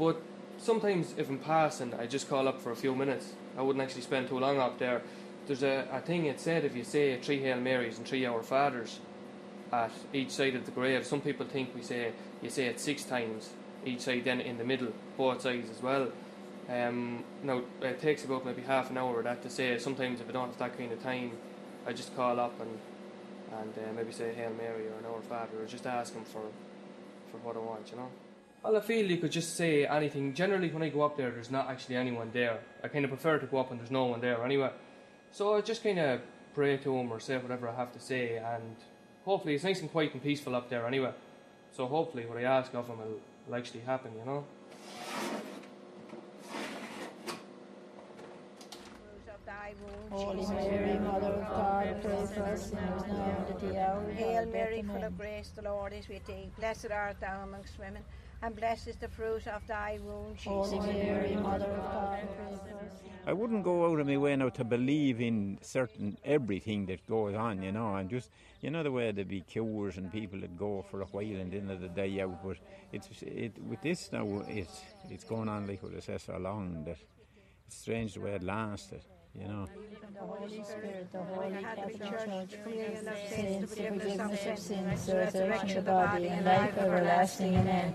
but 0.00 0.18
sometimes 0.56 1.12
if 1.18 1.28
I'm 1.28 1.38
passing, 1.38 1.92
I 1.92 2.06
just 2.06 2.26
call 2.26 2.48
up 2.48 2.58
for 2.58 2.72
a 2.72 2.76
few 2.76 2.94
minutes. 2.94 3.34
I 3.58 3.60
wouldn't 3.60 3.82
actually 3.84 4.00
spend 4.00 4.28
too 4.28 4.38
long 4.38 4.58
up 4.58 4.78
there. 4.78 5.02
There's 5.46 5.62
a, 5.62 5.86
a 5.92 6.00
thing 6.00 6.24
it 6.24 6.40
said 6.40 6.64
if 6.64 6.74
you 6.74 6.84
say 6.84 7.18
three 7.20 7.40
Hail 7.42 7.60
Marys 7.60 7.98
and 7.98 8.06
three 8.06 8.24
Our 8.24 8.42
Fathers 8.42 8.98
at 9.70 9.92
each 10.14 10.30
side 10.30 10.54
of 10.54 10.64
the 10.64 10.70
grave. 10.70 11.06
Some 11.06 11.20
people 11.20 11.44
think 11.44 11.74
we 11.74 11.82
say 11.82 12.12
you 12.40 12.48
say 12.48 12.64
it 12.64 12.80
six 12.80 13.04
times 13.04 13.50
each 13.84 14.00
side, 14.00 14.24
then 14.24 14.40
in 14.40 14.56
the 14.56 14.64
middle, 14.64 14.92
both 15.18 15.42
sides 15.42 15.68
as 15.68 15.82
well. 15.82 16.10
Um, 16.68 17.22
now 17.42 17.62
it 17.82 18.00
takes 18.00 18.24
about 18.24 18.46
maybe 18.46 18.62
half 18.62 18.90
an 18.90 18.96
hour 18.96 19.22
that 19.22 19.42
to 19.42 19.50
say. 19.50 19.76
Sometimes 19.78 20.22
if 20.22 20.30
I 20.30 20.32
don't 20.32 20.48
have 20.48 20.58
that 20.58 20.78
kind 20.78 20.92
of 20.92 21.02
time, 21.02 21.32
I 21.86 21.92
just 21.92 22.16
call 22.16 22.40
up 22.40 22.58
and 22.58 22.78
and 23.60 23.74
uh, 23.76 23.92
maybe 23.94 24.12
say 24.12 24.32
Hail 24.32 24.52
Mary 24.56 24.86
or 24.86 24.98
an 24.98 25.04
Our 25.12 25.20
Father 25.20 25.60
or 25.60 25.66
just 25.66 25.86
ask 25.86 26.14
him 26.14 26.24
for 26.24 26.46
for 27.30 27.36
what 27.38 27.56
I 27.56 27.58
want, 27.58 27.90
you 27.90 27.98
know. 27.98 28.08
Well, 28.62 28.76
I 28.76 28.80
feel 28.80 29.10
you 29.10 29.16
could 29.16 29.32
just 29.32 29.56
say 29.56 29.86
anything. 29.86 30.34
Generally, 30.34 30.70
when 30.70 30.82
I 30.82 30.90
go 30.90 31.00
up 31.02 31.16
there, 31.16 31.30
there's 31.30 31.50
not 31.50 31.70
actually 31.70 31.96
anyone 31.96 32.30
there. 32.32 32.58
I 32.84 32.88
kind 32.88 33.04
of 33.04 33.10
prefer 33.10 33.38
to 33.38 33.46
go 33.46 33.58
up 33.58 33.70
and 33.70 33.80
there's 33.80 33.90
no 33.90 34.04
one 34.04 34.20
there 34.20 34.44
anyway. 34.44 34.70
So 35.32 35.56
I 35.56 35.62
just 35.62 35.82
kind 35.82 35.98
of 35.98 36.20
pray 36.54 36.76
to 36.76 36.96
him 36.96 37.10
or 37.10 37.20
say 37.20 37.38
whatever 37.38 37.68
I 37.68 37.74
have 37.74 37.92
to 37.92 38.00
say, 38.00 38.36
and 38.36 38.76
hopefully 39.24 39.54
it's 39.54 39.64
nice 39.64 39.80
and 39.80 39.90
quiet 39.90 40.12
and 40.12 40.22
peaceful 40.22 40.54
up 40.54 40.68
there 40.68 40.86
anyway. 40.86 41.12
So 41.72 41.86
hopefully 41.86 42.26
what 42.26 42.36
I 42.36 42.42
ask 42.42 42.74
of 42.74 42.86
him 42.86 42.98
will, 42.98 43.20
will 43.46 43.54
actually 43.54 43.80
happen, 43.80 44.12
you 44.18 44.24
know. 44.26 44.44
Holy 50.10 50.44
Mary, 50.48 50.98
Mother 50.98 51.28
of 51.28 51.48
God, 51.48 52.02
pray 52.02 52.26
for 52.34 52.42
us 52.42 52.70
sinners 52.70 52.72
now 52.72 53.04
and 53.04 53.48
at 53.48 53.60
the 53.60 53.80
hour 53.80 54.00
of 54.00 54.06
our 54.06 54.12
Hail. 54.12 54.46
Mary, 54.46 54.82
full 54.82 55.04
of 55.04 55.16
grace, 55.16 55.50
the 55.54 55.62
Lord 55.62 55.92
is 55.92 56.08
with 56.08 56.26
thee. 56.26 56.50
Blessed 56.58 56.90
art 56.90 57.20
thou 57.20 57.44
amongst 57.44 57.78
women, 57.78 58.02
and 58.42 58.56
blessed 58.56 58.88
is 58.88 58.96
the 58.96 59.08
fruit 59.08 59.46
of 59.46 59.66
thy 59.66 59.98
womb, 60.02 60.34
Jesus. 60.34 60.46
Holy 60.46 60.92
Mary, 60.92 61.36
Mother 61.36 61.66
of 61.66 61.92
God, 61.92 62.18
pray 62.36 62.56
for 62.56 62.86
us. 62.86 62.92
I 63.26 63.32
wouldn't 63.34 63.64
go 63.64 63.90
out 63.90 64.00
of 64.00 64.06
my 64.06 64.16
way 64.16 64.34
now 64.34 64.48
to 64.48 64.64
believe 64.64 65.20
in 65.20 65.58
certain 65.60 66.16
everything 66.24 66.86
that 66.86 67.06
goes 67.06 67.34
on, 67.34 67.62
you 67.62 67.70
know, 67.70 67.94
and 67.94 68.08
just 68.08 68.30
you 68.62 68.70
know 68.70 68.82
the 68.82 68.90
way 68.90 69.12
there'd 69.12 69.28
be 69.28 69.42
cures 69.42 69.98
and 69.98 70.10
people 70.10 70.40
that 70.40 70.56
go 70.58 70.84
for 70.90 71.02
a 71.02 71.04
while 71.04 71.24
and 71.24 71.52
then 71.52 71.66
the 71.66 71.88
day 71.88 72.20
out. 72.20 72.42
But 72.42 72.56
it's 72.92 73.08
it 73.22 73.52
with 73.62 73.82
this 73.82 74.10
now, 74.10 74.42
it's 74.48 74.80
it's 75.10 75.24
going 75.24 75.48
on 75.48 75.66
like 75.66 75.82
what 75.82 75.92
it 75.92 76.02
says 76.02 76.22
so 76.22 76.38
long 76.38 76.84
that 76.84 76.96
it's 77.66 77.76
strange 77.76 78.14
the 78.14 78.20
way 78.20 78.32
it 78.32 78.42
lasted, 78.42 79.02
you 79.38 79.46
know. 79.46 79.66
The 80.14 80.20
Holy 80.20 80.64
Spirit, 80.64 81.12
the 81.12 81.22
Holy 81.22 81.62
Catholic 81.62 81.98
Church, 81.98 82.62
communion 82.64 83.06
of 83.06 83.14
saints, 83.28 83.34
sins, 83.36 83.60
the 83.60 83.82
the 83.82 83.90
forgiveness 83.90 84.46
of 84.46 84.58
sins, 84.58 85.06
the 85.06 85.12
the 85.12 85.18
resurrection 85.18 85.78
of 85.78 85.84
the 85.84 85.90
body, 85.90 86.28
and 86.28 86.46
life 86.46 86.78
everlasting. 86.78 87.54
Amen. 87.54 87.94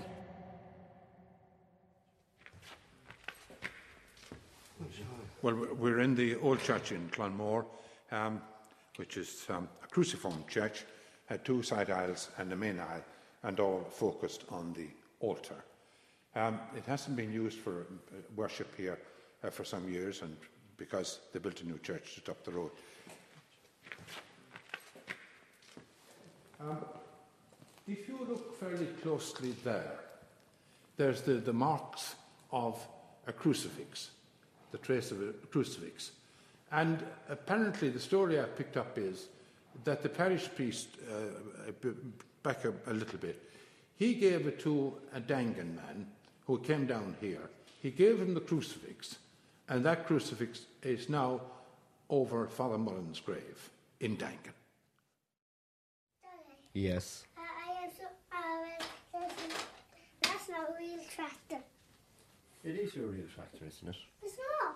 Well, 5.45 5.67
we're 5.77 5.99
in 5.99 6.15
the 6.15 6.37
old 6.37 6.59
church 6.63 6.91
in 6.91 7.07
Clonmore, 7.09 7.67
um, 8.11 8.41
which 8.95 9.15
is 9.15 9.45
um, 9.47 9.69
a 9.83 9.87
cruciform 9.87 10.43
church, 10.47 10.85
had 11.27 11.45
two 11.45 11.61
side 11.61 11.91
aisles 11.91 12.29
and 12.39 12.51
a 12.51 12.55
main 12.55 12.79
aisle, 12.79 13.03
and 13.43 13.59
all 13.59 13.83
focused 13.83 14.43
on 14.49 14.73
the 14.73 14.87
altar. 15.19 15.63
Um, 16.35 16.59
it 16.75 16.83
hasn't 16.87 17.15
been 17.15 17.31
used 17.31 17.59
for 17.59 17.81
uh, 17.81 18.15
worship 18.35 18.75
here 18.75 18.97
uh, 19.43 19.51
for 19.51 19.63
some 19.63 19.87
years, 19.87 20.23
and 20.23 20.35
because 20.77 21.19
they 21.31 21.37
built 21.37 21.61
a 21.61 21.67
new 21.67 21.77
church 21.77 22.15
just 22.15 22.27
up 22.27 22.43
the 22.43 22.51
road. 22.51 22.71
Um, 26.59 26.77
if 27.87 28.07
you 28.07 28.17
look 28.27 28.59
fairly 28.59 28.87
closely 29.03 29.53
there, 29.63 29.99
there's 30.97 31.21
the, 31.21 31.33
the 31.33 31.53
marks 31.53 32.15
of 32.51 32.83
a 33.27 33.31
crucifix, 33.31 34.09
the 34.75 34.81
trace 34.85 35.11
of 35.11 35.21
a 35.21 35.31
crucifix. 35.51 36.11
And 36.71 37.01
apparently, 37.29 37.89
the 37.89 37.99
story 37.99 38.41
I 38.41 38.43
picked 38.43 38.75
up 38.75 38.97
is 38.97 39.27
that 39.85 40.03
the 40.03 40.09
parish 40.09 40.49
priest, 40.53 40.89
uh, 41.09 41.91
back 42.43 42.65
a, 42.65 42.73
a 42.87 42.93
little 42.93 43.19
bit, 43.19 43.41
he 43.95 44.15
gave 44.15 44.47
it 44.47 44.59
to 44.59 44.93
a 45.13 45.21
Daingean 45.21 45.75
man 45.75 46.07
who 46.45 46.59
came 46.59 46.85
down 46.85 47.15
here. 47.21 47.49
He 47.81 47.89
gave 47.89 48.19
him 48.19 48.33
the 48.33 48.41
crucifix, 48.41 49.17
and 49.69 49.85
that 49.85 50.05
crucifix 50.07 50.65
is 50.83 51.07
now 51.07 51.39
over 52.09 52.47
Father 52.47 52.77
Mullen's 52.77 53.21
grave 53.21 53.69
in 54.01 54.17
Daingean. 54.17 54.55
Yes. 56.73 57.23
I 57.37 57.89
I 58.33 58.77
uh, 59.13 59.29
that's 60.21 60.49
not 60.49 60.69
a 60.69 60.73
real 60.77 60.99
tractor. 61.15 61.63
It 62.65 62.75
is 62.77 62.95
your 62.95 63.05
real 63.05 63.27
tractor, 63.33 63.63
isn't 63.67 63.89
it? 63.89 63.95
It's 64.23 64.37
not. 64.37 64.75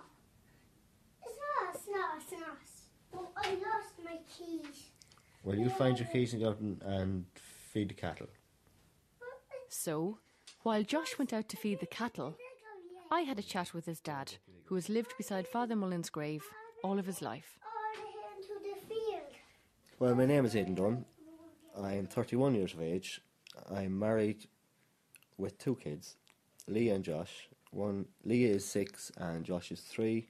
It's 1.26 1.38
not. 1.42 1.74
It's 1.74 1.88
not. 1.90 2.22
It's 2.22 2.32
not. 2.32 2.56
Oh, 3.12 3.28
I 3.50 3.54
lost 3.54 3.94
my 4.04 4.18
keys. 4.28 4.90
Well, 5.42 5.58
you 5.58 5.70
find 5.70 5.98
your 5.98 6.06
keys 6.08 6.32
and 6.32 6.42
go 6.42 6.50
out 6.50 6.60
and, 6.60 6.80
and 6.82 7.24
feed 7.34 7.88
the 7.88 7.94
cattle. 7.94 8.28
So, 9.68 10.18
while 10.62 10.84
Josh 10.84 11.18
went 11.18 11.32
out 11.32 11.48
to 11.48 11.56
feed 11.56 11.80
the 11.80 11.86
cattle, 11.86 12.36
I 13.10 13.22
had 13.22 13.40
a 13.40 13.42
chat 13.42 13.74
with 13.74 13.86
his 13.86 14.00
dad, 14.00 14.34
who 14.66 14.76
has 14.76 14.88
lived 14.88 15.14
beside 15.16 15.48
Father 15.48 15.74
Mullen's 15.74 16.10
grave 16.10 16.44
all 16.84 16.98
of 16.98 17.06
his 17.06 17.22
life. 17.22 17.58
Or 17.64 18.36
into 18.36 18.54
the 18.62 18.86
field. 18.86 19.34
Well, 19.98 20.14
my 20.14 20.26
name 20.26 20.44
is 20.44 20.54
Aidan 20.54 20.76
Dunn. 20.76 21.04
I 21.80 21.94
am 21.94 22.06
31 22.06 22.54
years 22.54 22.74
of 22.74 22.82
age. 22.82 23.20
I'm 23.68 23.98
married 23.98 24.46
with 25.38 25.58
two 25.58 25.74
kids, 25.74 26.16
Leah 26.68 26.94
and 26.94 27.04
Josh. 27.04 27.48
One 27.72 28.06
Leah 28.24 28.54
is 28.54 28.64
six 28.64 29.10
and 29.16 29.44
Josh 29.44 29.72
is 29.72 29.80
three, 29.80 30.28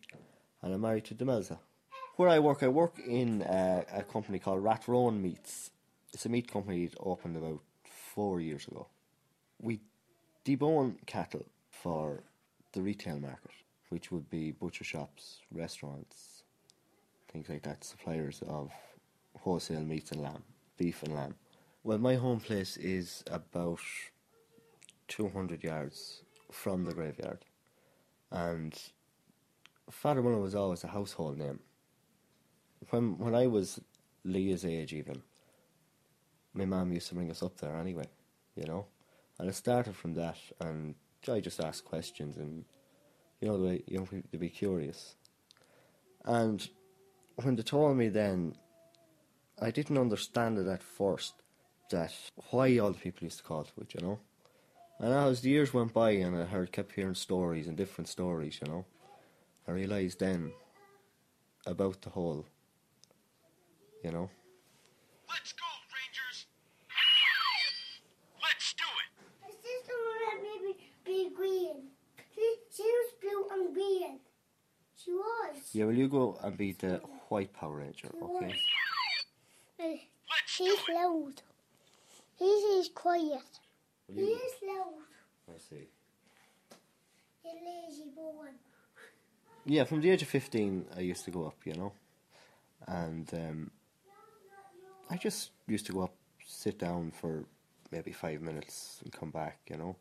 and 0.62 0.72
I'm 0.72 0.80
married 0.80 1.04
to 1.06 1.14
Demelza. 1.14 1.58
Where 2.20 2.28
I 2.28 2.38
work, 2.38 2.62
I 2.62 2.68
work 2.68 2.98
in 2.98 3.40
a 3.40 4.04
company 4.12 4.38
called 4.38 4.62
Rathroan 4.62 5.22
Meats. 5.22 5.70
It's 6.12 6.26
a 6.26 6.28
meat 6.28 6.52
company 6.52 6.84
that 6.84 6.98
opened 7.00 7.38
about 7.38 7.60
four 8.14 8.42
years 8.42 8.68
ago. 8.68 8.88
We 9.58 9.80
debone 10.44 10.96
cattle 11.06 11.46
for 11.70 12.24
the 12.72 12.82
retail 12.82 13.18
market, 13.18 13.52
which 13.88 14.12
would 14.12 14.28
be 14.28 14.50
butcher 14.50 14.84
shops, 14.84 15.38
restaurants, 15.50 16.42
things 17.32 17.48
like 17.48 17.62
that, 17.62 17.84
suppliers 17.84 18.42
of 18.46 18.70
wholesale 19.38 19.80
meats 19.80 20.12
and 20.12 20.20
lamb, 20.20 20.42
beef 20.76 21.02
and 21.02 21.14
lamb. 21.14 21.36
Well, 21.84 21.96
my 21.96 22.16
home 22.16 22.40
place 22.40 22.76
is 22.76 23.24
about 23.30 23.80
200 25.08 25.64
yards 25.64 26.20
from 26.52 26.84
the 26.84 26.92
graveyard, 26.92 27.46
and 28.30 28.78
Father 29.90 30.22
Mullen 30.22 30.42
was 30.42 30.54
always 30.54 30.84
a 30.84 30.88
household 30.88 31.38
name. 31.38 31.60
When 32.88 33.18
when 33.18 33.34
I 33.34 33.46
was 33.46 33.80
Leah's 34.24 34.64
age, 34.64 34.92
even 34.92 35.22
my 36.54 36.64
mum 36.64 36.92
used 36.92 37.08
to 37.08 37.14
bring 37.14 37.30
us 37.30 37.42
up 37.42 37.58
there 37.58 37.76
anyway, 37.76 38.06
you 38.56 38.64
know, 38.64 38.86
and 39.38 39.48
it 39.48 39.54
started 39.54 39.94
from 39.94 40.14
that, 40.14 40.38
and 40.60 40.94
I 41.28 41.40
just 41.40 41.60
asked 41.60 41.84
questions, 41.84 42.36
and 42.36 42.64
you 43.40 43.48
know 43.48 43.58
the 43.58 43.64
way 43.64 43.82
young 43.86 44.06
people 44.06 44.30
to 44.32 44.38
be 44.38 44.48
curious, 44.48 45.14
and 46.24 46.68
when 47.36 47.56
they 47.56 47.62
told 47.62 47.96
me 47.96 48.08
then, 48.08 48.54
I 49.60 49.70
didn't 49.70 49.98
understand 49.98 50.58
it 50.58 50.66
at 50.66 50.82
first 50.82 51.34
that 51.90 52.12
why 52.50 52.78
all 52.78 52.92
the 52.92 52.98
people 52.98 53.24
used 53.24 53.38
to 53.38 53.44
call 53.44 53.62
it 53.62 53.72
which, 53.74 53.94
you 53.94 54.00
know. 54.00 54.18
And 54.98 55.12
as 55.12 55.40
the 55.40 55.50
years 55.50 55.72
went 55.72 55.92
by 55.92 56.10
and 56.12 56.36
I 56.36 56.44
heard 56.44 56.72
kept 56.72 56.92
hearing 56.92 57.14
stories 57.14 57.66
and 57.66 57.76
different 57.76 58.08
stories, 58.08 58.60
you 58.60 58.70
know, 58.70 58.84
I 59.66 59.72
realised 59.72 60.20
then 60.20 60.52
about 61.66 62.02
the 62.02 62.10
whole, 62.10 62.46
you 64.02 64.10
know. 64.12 64.30
Let's 65.28 65.52
go, 65.52 65.66
Rangers! 65.94 66.46
Let's 68.42 68.74
do 68.74 68.84
it! 69.02 69.10
My 69.42 69.50
sister 69.50 69.92
wanted 70.08 70.42
maybe 70.42 70.78
be 71.04 71.34
green. 71.34 71.76
She, 72.34 72.54
she 72.74 72.82
was 72.82 73.12
blue 73.20 73.46
and 73.52 73.74
green. 73.74 74.20
She 75.02 75.12
was. 75.12 75.56
Yeah, 75.72 75.84
will 75.86 75.94
you 75.94 76.08
go 76.08 76.38
and 76.42 76.56
be 76.56 76.72
the 76.72 77.00
white 77.28 77.52
Power 77.52 77.76
Ranger, 77.76 78.08
She 78.12 78.24
okay? 78.24 78.54
was. 79.78 79.98
He's 80.58 80.78
loud. 80.94 81.42
He's 82.38 82.88
quiet. 82.94 83.42
He 84.14 84.20
is 84.20 84.52
loud. 84.66 84.94
I 85.54 85.58
see. 85.58 85.88
You 87.44 87.50
lazy 87.64 88.04
boy. 88.14 88.48
Yeah, 89.64 89.84
from 89.84 90.00
the 90.00 90.10
age 90.10 90.22
of 90.22 90.28
15, 90.28 90.86
I 90.96 91.00
used 91.00 91.24
to 91.26 91.30
go 91.30 91.46
up, 91.46 91.56
you 91.64 91.74
know. 91.74 91.92
And 92.86 93.28
um, 93.34 93.70
I 95.10 95.16
just 95.16 95.50
used 95.66 95.86
to 95.86 95.92
go 95.92 96.02
up, 96.04 96.14
sit 96.46 96.78
down 96.78 97.10
for 97.10 97.44
maybe 97.90 98.12
five 98.12 98.40
minutes 98.40 99.00
and 99.02 99.12
come 99.12 99.30
back, 99.30 99.58
you 99.68 99.76
know. 99.76 99.96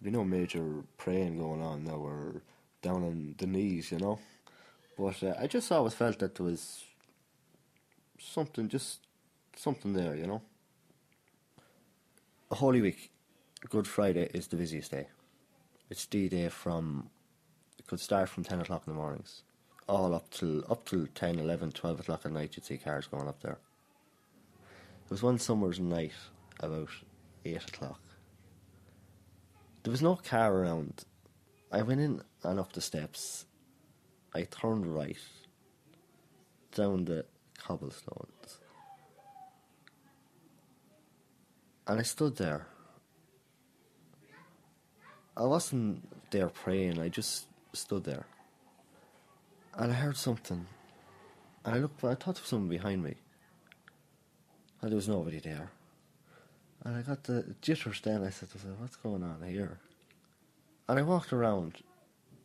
There'd 0.00 0.12
be 0.12 0.18
no 0.18 0.24
major 0.24 0.82
praying 0.96 1.38
going 1.38 1.62
on 1.62 1.84
now 1.84 1.96
or 1.96 2.42
down 2.80 3.04
on 3.04 3.34
the 3.36 3.46
knees, 3.46 3.92
you 3.92 3.98
know. 3.98 4.18
But 4.96 5.22
uh, 5.22 5.34
I 5.38 5.46
just 5.46 5.70
always 5.70 5.94
felt 5.94 6.18
that 6.20 6.34
there 6.36 6.46
was 6.46 6.84
something, 8.18 8.68
just 8.68 9.00
something 9.56 9.92
there, 9.92 10.16
you 10.16 10.26
know. 10.26 10.42
Holy 12.50 12.80
Week, 12.80 13.10
Good 13.68 13.88
Friday 13.88 14.30
is 14.32 14.46
the 14.46 14.56
busiest 14.56 14.90
day. 14.90 15.08
It's 15.90 16.06
D 16.06 16.28
Day 16.28 16.48
from 16.48 17.10
it 17.78 17.86
could 17.86 18.00
start 18.00 18.28
from 18.28 18.44
10 18.44 18.62
o'clock 18.62 18.84
in 18.86 18.94
the 18.94 18.98
mornings, 18.98 19.42
all 19.88 20.14
up 20.14 20.30
till 20.30 20.60
up 20.70 20.86
till 20.86 21.06
10, 21.14 21.38
11, 21.38 21.72
12 21.72 22.00
o'clock 22.00 22.22
at 22.24 22.32
night. 22.32 22.56
You'd 22.56 22.64
see 22.64 22.78
cars 22.78 23.06
going 23.06 23.28
up 23.28 23.42
there. 23.42 23.58
There 25.06 25.14
was 25.14 25.22
one 25.22 25.38
summer's 25.38 25.78
night 25.78 26.12
about 26.60 26.88
8 27.44 27.68
o'clock. 27.68 28.00
There 29.82 29.90
was 29.90 30.00
no 30.00 30.16
car 30.16 30.52
around. 30.54 31.04
I 31.70 31.82
went 31.82 32.00
in 32.00 32.22
and 32.42 32.58
up 32.58 32.72
the 32.72 32.80
steps. 32.80 33.44
I 34.34 34.44
turned 34.44 34.86
right 34.86 35.18
down 36.74 37.04
the 37.04 37.26
cobblestones. 37.58 38.60
And 41.86 42.00
I 42.00 42.02
stood 42.02 42.36
there. 42.36 42.66
I 45.36 45.42
wasn't 45.44 46.08
there 46.30 46.48
praying, 46.48 46.98
I 46.98 47.08
just 47.08 47.46
stood 47.74 48.04
there. 48.04 48.26
And 49.74 49.92
I 49.92 49.94
heard 49.96 50.16
something. 50.16 50.66
And 51.64 51.74
I 51.74 51.78
looked, 51.78 52.02
I 52.04 52.14
thought 52.14 52.36
there 52.36 52.42
was 52.42 52.48
someone 52.48 52.68
behind 52.68 53.02
me. 53.02 53.16
And 54.84 54.92
there 54.92 54.96
was 54.96 55.08
nobody 55.08 55.38
there. 55.38 55.70
And 56.84 56.94
I 56.94 57.00
got 57.00 57.24
the 57.24 57.54
jitters 57.62 58.02
then. 58.02 58.22
I 58.22 58.28
said, 58.28 58.50
what's 58.78 58.96
going 58.96 59.22
on 59.22 59.42
here? 59.48 59.78
And 60.86 60.98
I 60.98 61.02
walked 61.02 61.32
around. 61.32 61.78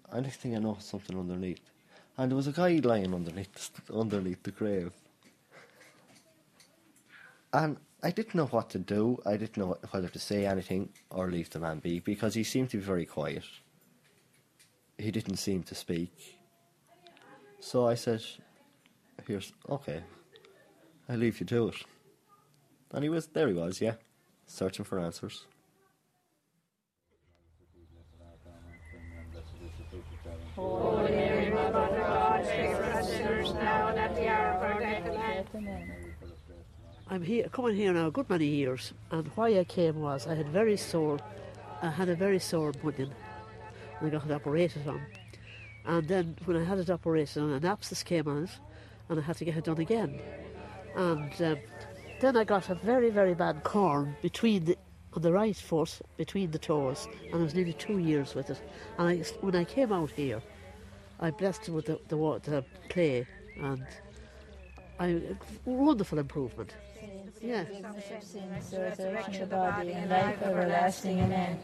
And 0.09 0.23
next 0.23 0.37
thing 0.37 0.55
I 0.55 0.59
noticed 0.59 0.87
something 0.87 1.19
underneath. 1.19 1.59
And 2.17 2.31
there 2.31 2.37
was 2.37 2.47
a 2.47 2.53
guy 2.53 2.79
lying 2.81 3.13
underneath, 3.13 3.71
underneath 3.93 4.41
the 4.43 4.51
grave. 4.51 4.93
And 7.51 7.75
I 8.01 8.11
didn't 8.11 8.35
know 8.35 8.45
what 8.45 8.69
to 8.69 8.79
do. 8.79 9.21
I 9.25 9.35
didn't 9.35 9.57
know 9.57 9.77
whether 9.91 10.07
to 10.07 10.19
say 10.19 10.45
anything 10.45 10.93
or 11.09 11.29
leave 11.29 11.49
the 11.49 11.59
man 11.59 11.79
be 11.79 11.99
because 11.99 12.35
he 12.35 12.45
seemed 12.45 12.69
to 12.69 12.77
be 12.77 12.83
very 12.83 13.05
quiet. 13.05 13.43
He 14.97 15.11
didn't 15.11 15.35
seem 15.35 15.63
to 15.63 15.75
speak. 15.75 16.39
So 17.59 17.85
I 17.85 17.95
said, 17.95 18.23
Here's 19.27 19.51
okay. 19.67 20.03
I'll 21.09 21.17
leave 21.17 21.41
you 21.41 21.45
to 21.47 21.67
it. 21.67 21.75
And 22.91 23.03
he 23.03 23.09
was 23.09 23.27
there 23.27 23.47
he 23.47 23.53
was, 23.53 23.81
yeah. 23.81 23.95
Searching 24.47 24.85
for 24.85 24.99
answers. 24.99 25.45
Holy 30.55 31.51
Mother 31.51 31.89
God, 31.97 32.45
sinners 33.05 33.53
now 33.53 33.87
and 33.89 33.99
at 33.99 34.15
the 34.15 34.27
hour 34.27 34.55
of 34.55 34.63
our 34.63 34.79
death. 34.79 35.47
Amen. 35.55 35.93
I'm 37.11 37.23
here, 37.23 37.47
coming 37.49 37.75
here 37.75 37.93
now 37.93 38.07
a 38.07 38.11
good 38.11 38.29
many 38.29 38.45
years, 38.45 38.93
and 39.09 39.27
why 39.35 39.57
I 39.57 39.63
came 39.63 39.99
was 39.99 40.27
I 40.27 40.35
had 40.35 40.49
very 40.49 40.77
sore, 40.77 41.19
I 41.81 41.89
had 41.89 42.09
a 42.09 42.15
very 42.15 42.39
sore 42.39 42.71
bunion, 42.71 43.11
and 43.99 44.07
I 44.07 44.11
got 44.11 44.29
it 44.29 44.31
operated 44.31 44.87
on. 44.87 45.01
And 45.85 46.07
then 46.07 46.35
when 46.45 46.57
I 46.57 46.63
had 46.63 46.77
it 46.77 46.89
operated 46.89 47.41
on, 47.41 47.51
an 47.51 47.65
abscess 47.65 48.03
came 48.03 48.27
on 48.27 48.49
and 49.09 49.19
I 49.19 49.23
had 49.23 49.37
to 49.37 49.45
get 49.45 49.57
it 49.57 49.63
done 49.63 49.79
again. 49.79 50.19
And 50.95 51.41
um, 51.41 51.57
then 52.19 52.37
I 52.37 52.43
got 52.43 52.69
a 52.69 52.75
very, 52.75 53.09
very 53.09 53.33
bad 53.33 53.63
corn 53.63 54.15
between 54.21 54.65
the, 54.65 54.77
on 55.13 55.21
the 55.21 55.31
right 55.31 55.55
foot, 55.55 55.99
between 56.17 56.51
the 56.51 56.59
toes, 56.59 57.07
and 57.25 57.35
I 57.35 57.43
was 57.43 57.55
nearly 57.55 57.73
two 57.73 57.97
years 57.99 58.35
with 58.35 58.49
it. 58.49 58.61
And 58.97 59.07
I, 59.07 59.15
when 59.41 59.55
I 59.55 59.63
came 59.63 59.91
out 59.91 60.11
here, 60.11 60.41
I 61.19 61.31
blessed 61.31 61.67
it 61.67 61.71
with 61.71 61.85
the, 61.85 61.99
the, 62.07 62.17
the 62.43 62.65
clay, 62.89 63.27
and 63.57 63.85
I, 64.99 65.21
wonderful 65.65 66.19
improvement. 66.19 66.75
Yeah. 67.41 67.63
Forgiveness 67.63 68.05
of 68.15 68.23
sins, 68.23 68.69
the 68.69 68.79
resurrection 68.81 69.43
of 69.43 69.49
the 69.49 69.55
body, 69.55 69.93
and 69.93 70.09
life 70.09 70.41
everlasting. 70.41 71.19
Amen. 71.19 71.57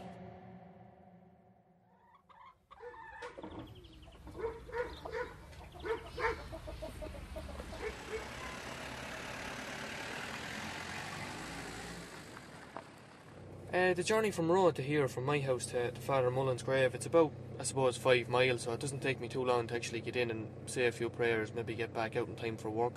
The 13.94 14.04
journey 14.04 14.32
from 14.32 14.52
Road 14.52 14.76
to 14.76 14.82
here, 14.82 15.08
from 15.08 15.26
my 15.26 15.40
house 15.40 15.68
to, 15.68 15.92
to 15.92 16.02
Father 16.02 16.32
Mullen's 16.32 16.64
grave, 16.64 16.96
it's 16.96 17.06
about, 17.06 17.32
I 17.60 17.64
suppose, 17.64 17.96
five 17.96 18.28
miles, 18.28 18.64
so 18.64 18.74
it 18.74 18.80
doesn't 18.80 19.02
take 19.02 19.22
me 19.22 19.28
too 19.28 19.46
long 19.46 19.68
to 19.68 19.76
actually 19.76 20.02
get 20.02 20.16
in 20.16 20.32
and 20.32 20.48
say 20.66 20.88
a 20.88 20.92
few 20.92 21.08
prayers, 21.08 21.54
maybe 21.56 21.76
get 21.76 21.94
back 21.94 22.16
out 22.18 22.28
in 22.28 22.36
time 22.36 22.58
for 22.58 22.70
work. 22.70 22.96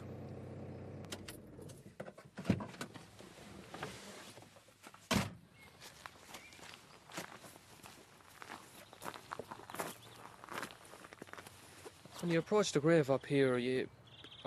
When 12.20 12.32
you 12.32 12.38
approach 12.38 12.72
the 12.72 12.80
grave 12.80 13.10
up 13.10 13.26
here, 13.26 13.58
you 13.58 13.88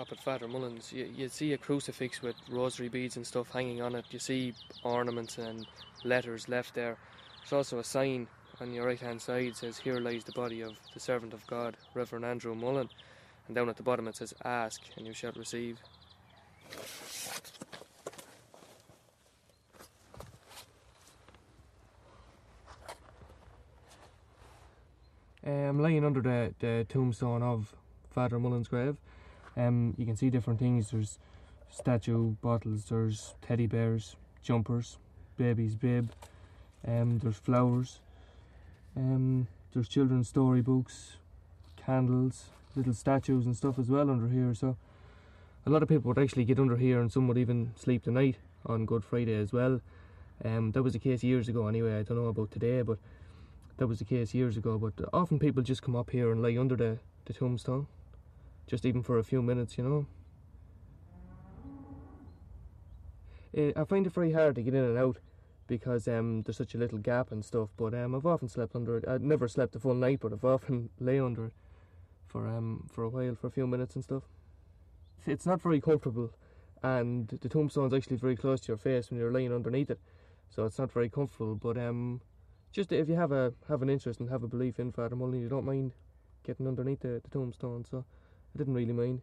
up 0.02 0.10
at 0.10 0.20
Father 0.20 0.48
Mullen's, 0.48 0.92
you, 0.92 1.08
you 1.14 1.28
see 1.28 1.52
a 1.52 1.58
crucifix 1.58 2.22
with 2.22 2.34
rosary 2.50 2.88
beads 2.88 3.16
and 3.16 3.24
stuff 3.24 3.52
hanging 3.52 3.80
on 3.80 3.94
it. 3.94 4.04
You 4.10 4.18
see 4.18 4.52
ornaments 4.82 5.38
and 5.38 5.64
letters 6.02 6.48
left 6.48 6.74
there. 6.74 6.96
There's 7.38 7.52
also 7.52 7.78
a 7.78 7.84
sign 7.84 8.26
on 8.60 8.72
your 8.72 8.86
right 8.86 8.98
hand 8.98 9.22
side 9.22 9.54
says, 9.54 9.78
Here 9.78 10.00
lies 10.00 10.24
the 10.24 10.32
body 10.32 10.60
of 10.60 10.72
the 10.92 10.98
servant 10.98 11.32
of 11.32 11.46
God, 11.46 11.76
Reverend 11.94 12.24
Andrew 12.24 12.52
Mullen. 12.52 12.88
And 13.46 13.54
down 13.54 13.68
at 13.68 13.76
the 13.76 13.84
bottom 13.84 14.08
it 14.08 14.16
says, 14.16 14.34
Ask 14.44 14.80
and 14.96 15.06
you 15.06 15.12
shall 15.12 15.32
receive. 15.36 15.78
Uh, 25.46 25.50
I'm 25.50 25.80
lying 25.80 26.04
under 26.04 26.20
the, 26.20 26.54
the 26.58 26.86
tombstone 26.88 27.44
of 27.44 27.72
Father 28.10 28.40
Mullen's 28.40 28.66
grave. 28.66 28.96
Um, 29.56 29.94
you 29.98 30.06
can 30.06 30.16
see 30.16 30.30
different 30.30 30.58
things. 30.58 30.90
There's 30.90 31.18
statue 31.70 32.36
bottles, 32.42 32.86
there's 32.86 33.34
teddy 33.42 33.66
bears, 33.66 34.16
jumpers, 34.42 34.98
baby's 35.36 35.74
bib, 35.74 36.10
Um, 36.86 37.18
there's 37.18 37.36
flowers. 37.36 38.00
Um, 38.96 39.46
there's 39.72 39.88
children's 39.88 40.28
storybooks, 40.28 41.16
candles, 41.76 42.46
little 42.74 42.94
statues 42.94 43.46
and 43.46 43.56
stuff 43.56 43.78
as 43.78 43.88
well 43.88 44.10
under 44.10 44.28
here. 44.28 44.54
So 44.54 44.76
a 45.64 45.70
lot 45.70 45.82
of 45.82 45.88
people 45.88 46.08
would 46.08 46.18
actually 46.18 46.44
get 46.44 46.58
under 46.58 46.76
here, 46.76 47.00
and 47.00 47.10
some 47.10 47.28
would 47.28 47.38
even 47.38 47.72
sleep 47.76 48.04
the 48.04 48.10
night 48.10 48.36
on 48.66 48.86
Good 48.86 49.04
Friday 49.04 49.34
as 49.34 49.52
well. 49.52 49.80
Um, 50.44 50.72
that 50.72 50.82
was 50.82 50.92
the 50.92 50.98
case 50.98 51.22
years 51.22 51.48
ago, 51.48 51.68
anyway. 51.68 52.00
I 52.00 52.02
don't 52.02 52.16
know 52.16 52.26
about 52.26 52.50
today, 52.50 52.82
but 52.82 52.98
that 53.76 53.86
was 53.86 53.98
the 53.98 54.04
case 54.04 54.34
years 54.34 54.56
ago. 54.56 54.76
But 54.76 55.08
often 55.12 55.38
people 55.38 55.62
just 55.62 55.82
come 55.82 55.96
up 55.96 56.10
here 56.10 56.32
and 56.32 56.42
lay 56.42 56.58
under 56.58 56.76
the, 56.76 56.98
the 57.26 57.32
tombstone, 57.32 57.86
just 58.66 58.84
even 58.84 59.02
for 59.02 59.18
a 59.18 59.24
few 59.24 59.42
minutes, 59.42 59.76
you 59.78 59.84
know. 59.84 60.06
Eh, 63.54 63.72
I 63.76 63.84
find 63.84 64.06
it 64.06 64.12
very 64.12 64.32
hard 64.32 64.54
to 64.54 64.62
get 64.62 64.74
in 64.74 64.84
and 64.84 64.98
out 64.98 65.18
because 65.66 66.08
um, 66.08 66.42
there's 66.42 66.56
such 66.56 66.74
a 66.74 66.78
little 66.78 66.98
gap 66.98 67.32
and 67.32 67.44
stuff. 67.44 67.68
But 67.76 67.94
um, 67.94 68.14
I've 68.14 68.26
often 68.26 68.48
slept 68.48 68.74
under 68.74 68.96
it. 68.96 69.06
I've 69.06 69.22
never 69.22 69.48
slept 69.48 69.76
a 69.76 69.80
full 69.80 69.94
night, 69.94 70.20
but 70.20 70.32
I've 70.32 70.44
often 70.44 70.90
lay 71.00 71.20
under 71.20 71.46
it 71.46 71.52
for 72.26 72.48
um 72.48 72.88
for 72.90 73.04
a 73.04 73.08
while, 73.08 73.34
for 73.34 73.46
a 73.48 73.50
few 73.50 73.66
minutes 73.66 73.94
and 73.94 74.02
stuff. 74.02 74.22
It's 75.26 75.46
not 75.46 75.60
very 75.60 75.80
comfortable, 75.80 76.30
and 76.82 77.28
the 77.28 77.48
tombstone's 77.48 77.94
actually 77.94 78.16
very 78.16 78.36
close 78.36 78.60
to 78.62 78.68
your 78.68 78.78
face 78.78 79.10
when 79.10 79.20
you're 79.20 79.30
lying 79.30 79.52
underneath 79.52 79.90
it, 79.90 80.00
so 80.48 80.64
it's 80.64 80.78
not 80.78 80.90
very 80.90 81.08
comfortable. 81.08 81.54
But 81.54 81.76
um, 81.78 82.22
just 82.72 82.90
if 82.90 83.08
you 83.08 83.14
have 83.16 83.32
a 83.32 83.52
have 83.68 83.82
an 83.82 83.90
interest 83.90 84.20
and 84.20 84.30
have 84.30 84.42
a 84.42 84.48
belief 84.48 84.80
in 84.80 84.92
Father 84.92 85.14
Mullen, 85.14 85.40
you 85.40 85.48
don't 85.48 85.66
mind 85.66 85.92
getting 86.42 86.66
underneath 86.66 87.00
the, 87.00 87.20
the 87.22 87.30
tombstone. 87.30 87.84
So 87.88 88.04
I 88.54 88.58
didn't 88.58 88.74
really 88.74 88.92
mind. 88.92 89.22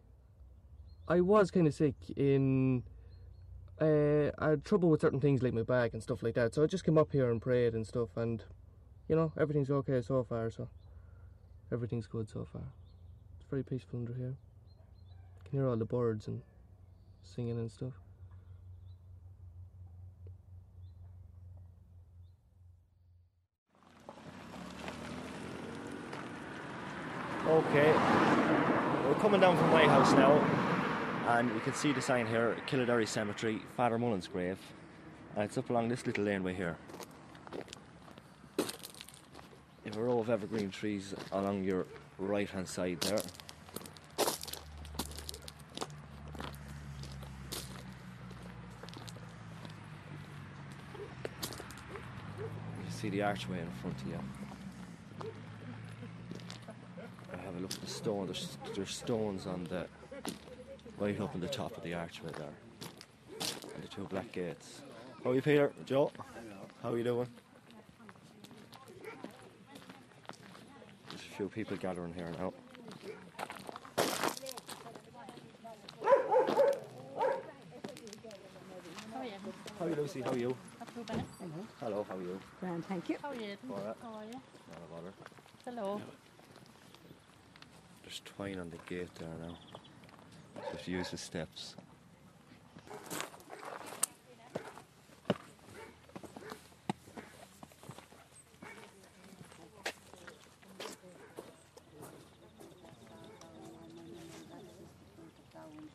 I 1.08 1.20
was 1.20 1.50
kind 1.50 1.66
of 1.66 1.74
sick 1.74 1.94
in. 2.16 2.82
Uh, 3.80 4.30
I 4.38 4.50
had 4.50 4.64
trouble 4.64 4.90
with 4.90 5.00
certain 5.00 5.20
things 5.20 5.42
like 5.42 5.54
my 5.54 5.62
back 5.62 5.94
and 5.94 6.02
stuff 6.02 6.22
like 6.22 6.34
that, 6.34 6.54
so 6.54 6.62
I 6.62 6.66
just 6.66 6.84
came 6.84 6.98
up 6.98 7.12
here 7.12 7.30
and 7.30 7.40
prayed 7.40 7.74
and 7.74 7.86
stuff, 7.86 8.16
and 8.16 8.42
you 9.08 9.16
know 9.16 9.32
everything's 9.38 9.70
okay 9.70 10.02
so 10.02 10.22
far. 10.22 10.50
So 10.50 10.68
everything's 11.72 12.06
good 12.06 12.28
so 12.28 12.46
far. 12.52 12.62
It's 13.38 13.48
very 13.48 13.64
peaceful 13.64 14.00
under 14.00 14.14
here. 14.14 14.36
You 15.36 15.44
can 15.44 15.58
hear 15.58 15.68
all 15.68 15.76
the 15.76 15.84
birds 15.84 16.28
and 16.28 16.42
singing 17.22 17.58
and 17.58 17.70
stuff. 17.70 17.92
Okay, 27.48 28.19
coming 29.20 29.40
down 29.40 29.54
from 29.54 29.68
my 29.68 29.84
house 29.84 30.12
now, 30.14 30.32
and 31.36 31.52
you 31.52 31.60
can 31.60 31.74
see 31.74 31.92
the 31.92 32.00
sign 32.00 32.26
here, 32.26 32.56
Killaderry 32.66 33.06
Cemetery, 33.06 33.60
Father 33.76 33.98
Mullen's 33.98 34.26
grave, 34.26 34.56
and 35.34 35.44
it's 35.44 35.58
up 35.58 35.68
along 35.68 35.90
this 35.90 36.06
little 36.06 36.24
laneway 36.24 36.54
here. 36.54 36.78
You 38.56 38.64
have 39.84 39.96
a 39.98 40.02
row 40.02 40.20
of 40.20 40.30
evergreen 40.30 40.70
trees 40.70 41.14
along 41.32 41.64
your 41.64 41.84
right 42.18 42.48
hand 42.48 42.66
side 42.66 42.98
there. 43.02 43.20
You 52.38 52.90
see 52.90 53.10
the 53.10 53.20
archway 53.20 53.60
in 53.60 53.70
front 53.82 54.00
of 54.00 54.06
you. 54.08 54.18
I 57.60 57.62
look 57.62 57.74
at 57.74 57.80
the 57.82 57.86
stone. 57.88 58.24
There's, 58.24 58.56
there's 58.74 58.94
stones 58.94 59.46
on 59.46 59.64
the 59.64 59.86
right 60.98 61.20
up 61.20 61.34
on 61.34 61.42
the 61.42 61.46
top 61.46 61.76
of 61.76 61.82
the 61.82 61.92
archway 61.92 62.30
there, 62.38 62.54
and 63.74 63.84
the 63.84 63.88
two 63.88 64.04
black 64.04 64.32
gates. 64.32 64.80
How 65.22 65.30
are 65.30 65.34
you, 65.34 65.42
Peter? 65.42 65.70
Joe? 65.84 66.10
How 66.82 66.94
are 66.94 66.96
you 66.96 67.04
doing? 67.04 67.28
There's 71.10 71.20
a 71.20 71.36
few 71.36 71.48
people 71.48 71.76
gathering 71.76 72.14
here 72.14 72.32
now. 72.38 72.54
How 79.78 79.84
are 79.84 79.88
you, 79.90 79.96
Lucy? 79.96 80.22
How 80.22 80.30
are 80.30 80.38
you? 80.38 80.56
Hello, 81.78 82.06
how 82.08 82.16
are 82.16 82.22
you? 82.22 82.40
Grand, 82.58 82.86
thank 82.86 83.10
you. 83.10 83.16
How 83.20 83.28
are 83.28 83.34
you? 83.34 83.56
All 83.70 83.76
right. 83.76 83.96
How 84.02 84.14
are 84.14 84.24
you? 84.24 84.32
Not 84.32 84.78
a 84.78 84.94
bother. 84.94 85.12
Hello. 85.66 86.00
There's 88.10 88.22
twine 88.24 88.58
on 88.58 88.70
the 88.70 88.78
gate 88.92 89.08
there 89.20 89.28
now. 89.40 89.56
So 90.56 90.62
you 90.62 90.72
have 90.72 90.84
to 90.84 90.90
use 90.90 91.10
the 91.12 91.16
steps. 91.16 91.76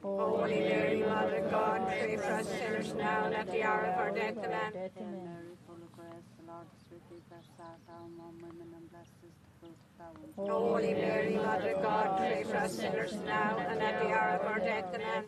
Holy 0.02 0.60
Mary, 0.60 1.02
Mother 1.02 1.36
of 1.36 1.52
God, 1.52 1.86
pray 1.86 2.16
for 2.16 2.24
us 2.32 2.48
sinners 2.48 2.94
now 2.94 3.26
and 3.26 3.36
at 3.36 3.52
the 3.52 3.62
hour 3.62 3.82
of 3.82 3.98
our 3.98 4.12
death. 4.12 4.38
Amen. 4.38 5.36
Holy 10.36 10.94
Mary, 10.94 11.36
Mother 11.36 11.72
of 11.72 11.82
God, 11.82 12.18
pray 12.18 12.44
for 12.44 12.58
us 12.58 12.78
sinners 12.78 13.14
now 13.26 13.58
and 13.58 13.82
at 13.82 14.02
the 14.02 14.10
hour 14.10 14.38
of 14.40 14.46
our 14.46 14.60
death. 14.60 14.86
Amen. 14.94 15.24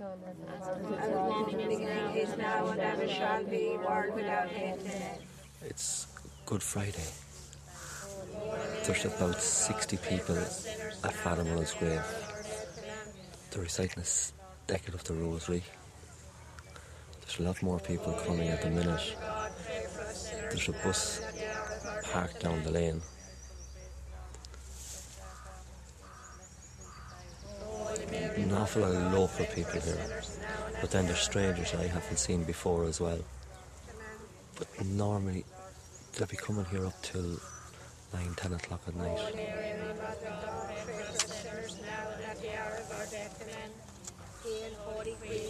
As 0.00 1.08
the 1.08 1.44
beginning, 1.46 1.82
is 2.16 2.36
now, 2.36 2.68
and 2.68 2.80
ever 2.80 3.08
shall 3.08 3.44
be, 3.44 3.76
world 3.76 4.14
without 4.14 4.52
end. 4.52 4.80
It's 5.62 6.06
Good 6.46 6.62
Friday. 6.62 7.08
There's 8.84 9.04
about 9.04 9.40
60 9.40 9.96
people 9.98 10.36
at 10.36 11.12
Father 11.12 11.44
grave. 11.44 12.04
They're 13.50 13.62
reciting 13.62 13.94
this 13.96 14.32
decade 14.66 14.94
of 14.94 15.04
the 15.04 15.14
Rosary. 15.14 15.62
There's 17.22 17.40
a 17.40 17.42
lot 17.42 17.62
more 17.62 17.78
people 17.78 18.12
coming 18.24 18.48
at 18.48 18.62
the 18.62 18.70
minute. 18.70 19.16
There's 20.50 20.68
a 20.68 20.72
bus 20.72 21.20
parked 22.12 22.40
down 22.40 22.62
the 22.62 22.70
lane. 22.70 23.02
An 28.36 28.52
awful 28.52 28.82
lot 28.82 28.94
of 28.94 29.12
local 29.12 29.44
people 29.46 29.80
here, 29.80 30.22
but 30.80 30.90
then 30.90 31.06
there's 31.06 31.18
strangers 31.18 31.74
I 31.74 31.86
haven't 31.86 32.18
seen 32.18 32.44
before 32.44 32.84
as 32.84 33.00
well. 33.00 33.18
But 34.56 34.68
normally 34.86 35.44
they'll 36.16 36.26
be 36.28 36.36
coming 36.36 36.64
here 36.66 36.86
up 36.86 37.02
till 37.02 37.36
9, 38.14 38.34
10 38.36 38.52
o'clock 38.54 38.80
at 38.86 38.96
night. 38.96 39.18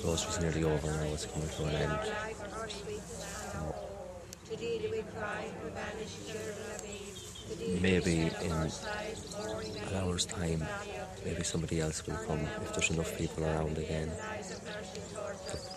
Rosary's 0.04 0.40
nearly 0.40 0.64
over 0.64 0.86
now, 0.86 1.12
it's 1.12 1.26
coming 1.26 1.48
to 1.48 1.64
an 1.64 1.74
end. 1.74 2.47
Maybe 7.80 8.30
in 8.42 8.52
an 8.52 8.70
hour's 9.94 10.24
time, 10.26 10.66
maybe 11.24 11.42
somebody 11.42 11.80
else 11.80 12.06
will 12.06 12.16
come 12.16 12.40
if 12.62 12.72
there's 12.72 12.90
enough 12.90 13.16
people 13.18 13.44
around 13.44 13.76
again. 13.76 14.10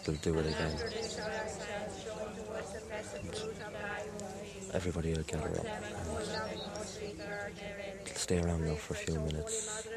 They'll 0.06 0.16
do 0.16 0.40
it 0.40 0.46
again. 0.48 0.78
And 3.20 3.36
everybody 4.74 5.14
will 5.14 5.24
gather 5.24 5.60
up 5.60 5.66
and 8.08 8.18
stay 8.18 8.40
around 8.40 8.66
now 8.66 8.76
for 8.76 8.94
a 8.94 8.98
few 8.98 9.20
minutes, 9.20 9.88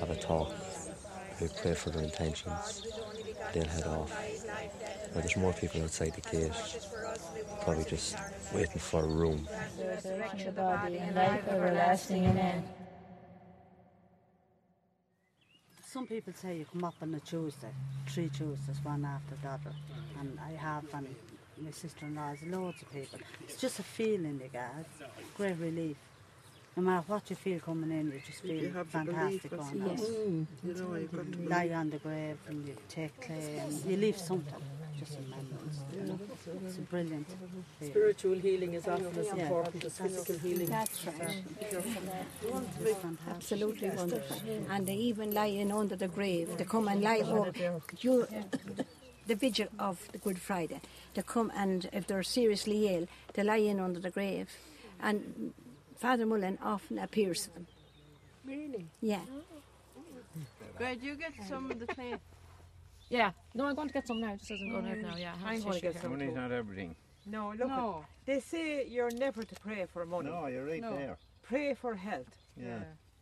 have 0.00 0.10
a 0.10 0.16
talk, 0.16 0.52
pray 1.62 1.74
for 1.74 1.90
their 1.90 2.02
intentions. 2.02 2.86
They'll 3.52 3.64
head 3.64 3.86
off. 3.86 4.10
Now, 5.14 5.20
there's 5.20 5.36
more 5.36 5.52
people 5.52 5.82
outside 5.82 6.14
the 6.14 6.20
gate, 6.30 6.52
probably 7.62 7.84
just 7.84 8.16
waiting 8.54 8.78
for 8.78 9.04
a 9.04 9.06
room. 9.06 9.48
Some 15.84 16.06
people 16.06 16.32
say 16.32 16.58
you 16.58 16.66
come 16.72 16.84
up 16.84 16.94
on 17.02 17.12
a 17.14 17.20
Tuesday, 17.20 17.72
three 18.08 18.28
Tuesdays, 18.28 18.76
one 18.84 19.04
after 19.04 19.34
the 19.42 19.48
other. 19.48 19.74
And 20.20 20.38
I 20.38 20.52
have, 20.52 20.84
and 20.94 21.08
my 21.58 21.72
sister-in-law 21.72 22.28
has 22.28 22.42
loads 22.44 22.80
of 22.82 22.92
people. 22.92 23.18
It's 23.42 23.60
just 23.60 23.80
a 23.80 23.82
feeling 23.82 24.40
you 24.40 24.48
get, 24.52 24.86
great 25.36 25.56
relief. 25.58 25.96
No 26.76 26.82
matter 26.84 27.04
what 27.08 27.28
you 27.28 27.36
feel 27.36 27.58
coming 27.60 27.90
in, 27.90 28.06
you 28.12 28.20
just 28.24 28.42
feel 28.42 28.54
You 28.54 28.70
have 28.72 28.86
fantastic 28.88 29.50
that's 29.50 29.70
going 29.70 29.82
it. 29.90 29.98
Mm. 29.98 30.06
mm, 30.06 30.46
you 30.64 30.74
know, 30.74 30.94
you 30.94 31.08
got 31.08 31.32
to 31.32 31.48
Lie 31.48 31.62
believe. 31.64 31.76
on 31.76 31.90
the 31.90 31.98
grave 31.98 32.36
and 32.48 32.68
you 32.68 32.76
take 32.88 33.20
clay 33.20 33.58
and 33.58 33.72
you 33.84 33.96
leave 33.96 34.16
something, 34.16 34.62
just 34.98 35.18
in 35.18 35.28
memories. 35.30 35.80
You 35.92 36.00
know? 36.06 36.18
It's 36.66 36.78
a 36.78 36.80
brilliant. 36.82 37.26
feeling. 37.28 37.90
Spiritual 37.90 38.34
healing 38.38 38.74
is 38.74 38.86
often 38.86 39.06
as 39.18 39.26
Yeah. 39.26 39.42
important 39.42 39.84
as 39.84 39.98
physical 39.98 40.38
healing. 40.38 40.66
That's 40.66 41.06
right. 41.06 41.42
Absolutely 43.28 43.90
wonderful. 43.90 44.36
And 44.70 44.86
they 44.86 44.94
even 44.94 45.34
lie 45.34 45.46
in 45.46 45.72
under 45.72 45.96
the 45.96 46.08
grave. 46.08 46.56
They 46.56 46.64
come 46.64 46.86
and 46.88 47.02
lie 47.02 47.18
over. 47.20 47.52
You, 47.98 48.26
the 49.26 49.34
vigil 49.34 49.68
of 49.78 49.98
the 50.12 50.18
Good 50.18 50.38
Friday. 50.38 50.80
They 51.14 51.22
come 51.22 51.50
and 51.56 51.88
if 51.92 52.06
they're 52.06 52.22
seriously 52.22 52.94
ill, 52.94 53.06
they 53.34 53.42
lie 53.42 53.56
in 53.56 53.80
under 53.80 53.98
the 54.00 54.10
grave. 54.10 54.48
And 55.00 55.52
Father 56.00 56.24
Mullen 56.24 56.58
often 56.62 56.98
appears 56.98 57.44
to 57.46 57.52
them. 57.54 57.66
Really? 58.46 58.86
Yeah. 59.02 59.20
Greg, 60.78 61.02
you 61.02 61.14
get 61.14 61.32
some 61.46 61.70
of 61.70 61.78
the 61.78 61.86
clay. 61.86 62.14
Yeah. 63.12 63.32
No, 63.56 63.64
I'm 63.66 63.74
going 63.74 63.88
to 63.88 63.92
get 63.94 64.06
some 64.06 64.20
now. 64.20 64.36
Just 64.36 64.52
isn't 64.52 64.70
going 64.70 64.86
out 64.88 64.98
now. 64.98 65.16
Yeah. 65.16 65.32
I 65.44 65.54
have 65.54 65.56
I'm 65.56 65.62
going 65.62 65.74
to 65.74 65.80
get 65.80 65.92
here. 65.94 66.02
some. 66.02 66.12
Money's 66.12 66.28
too. 66.28 66.36
not 66.36 66.52
everything. 66.52 66.94
No, 67.26 67.48
look, 67.58 67.66
No. 67.66 68.04
they 68.24 68.38
say 68.38 68.86
you're 68.86 69.10
never 69.10 69.42
to 69.42 69.54
pray 69.56 69.84
for 69.92 70.06
money. 70.06 70.30
No, 70.30 70.46
you're 70.46 70.64
right 70.64 70.80
No. 70.80 70.94
there. 70.96 71.16
Pray 71.42 71.74
for 71.74 71.96
health. 71.96 72.36
Yeah. 72.56 72.78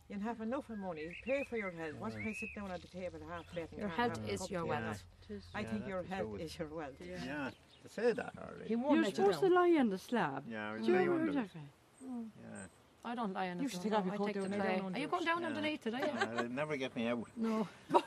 You'll 0.07 0.19
have 0.19 0.41
enough 0.41 0.69
of 0.69 0.77
money. 0.77 1.07
Pray 1.25 1.43
for 1.49 1.57
your 1.57 1.71
health. 1.71 1.95
Once 1.99 2.13
you 2.23 2.35
sit 2.35 2.49
down 2.55 2.69
at 2.69 2.81
the 2.83 2.87
table 2.87 3.17
half 3.27 3.47
plate 3.51 3.69
and 3.71 3.79
Your 3.79 3.89
can't 3.89 4.15
health 4.15 4.29
is 4.29 4.51
your 4.51 4.65
wealth. 4.67 5.03
tea. 5.27 5.33
Tis- 5.33 5.47
I 5.55 5.63
think 5.63 5.87
your 5.87 6.03
health 6.03 6.39
is 6.39 6.59
your 6.59 6.67
wealth. 6.67 6.93
Yeah. 7.01 7.49
They 7.81 7.89
say 7.89 8.11
that 8.13 8.33
already. 8.37 8.67
He 8.67 8.75
won't 8.75 8.95
You're 8.97 9.05
supposed 9.05 9.39
to 9.39 9.47
lie 9.49 9.75
on 9.79 9.89
the 9.89 9.97
slab. 9.97 10.43
Yeah, 10.47 10.73
Do 10.73 10.77
it's 10.77 10.87
you 10.87 10.93
very 10.93 11.05
ever 11.05 11.17
heard 11.17 11.49
wonderful. 12.09 12.41
Yeah. 12.41 12.65
I 13.05 13.15
don't 13.15 13.33
lie 13.33 13.49
on 13.49 13.59
You 13.59 13.65
it. 13.65 13.71
should 13.71 13.79
no, 13.79 13.89
take 13.89 13.93
off 13.93 14.05
no, 14.05 14.11
your 14.11 14.13
I 14.13 14.17
coat 14.17 14.25
take 14.27 14.35
the 14.35 14.41
down 14.41 14.49
there, 14.49 14.59
Are 14.93 14.99
you 14.99 15.07
going 15.07 15.23
it. 15.23 15.25
down 15.25 15.41
Yeah. 15.41 15.47
underneath 15.47 15.81
today? 15.83 15.99
Yeah, 16.03 16.25
they'll 16.35 16.49
never 16.49 16.77
get 16.77 16.95
me 16.95 17.07
out. 17.07 17.27
No. 17.35 17.67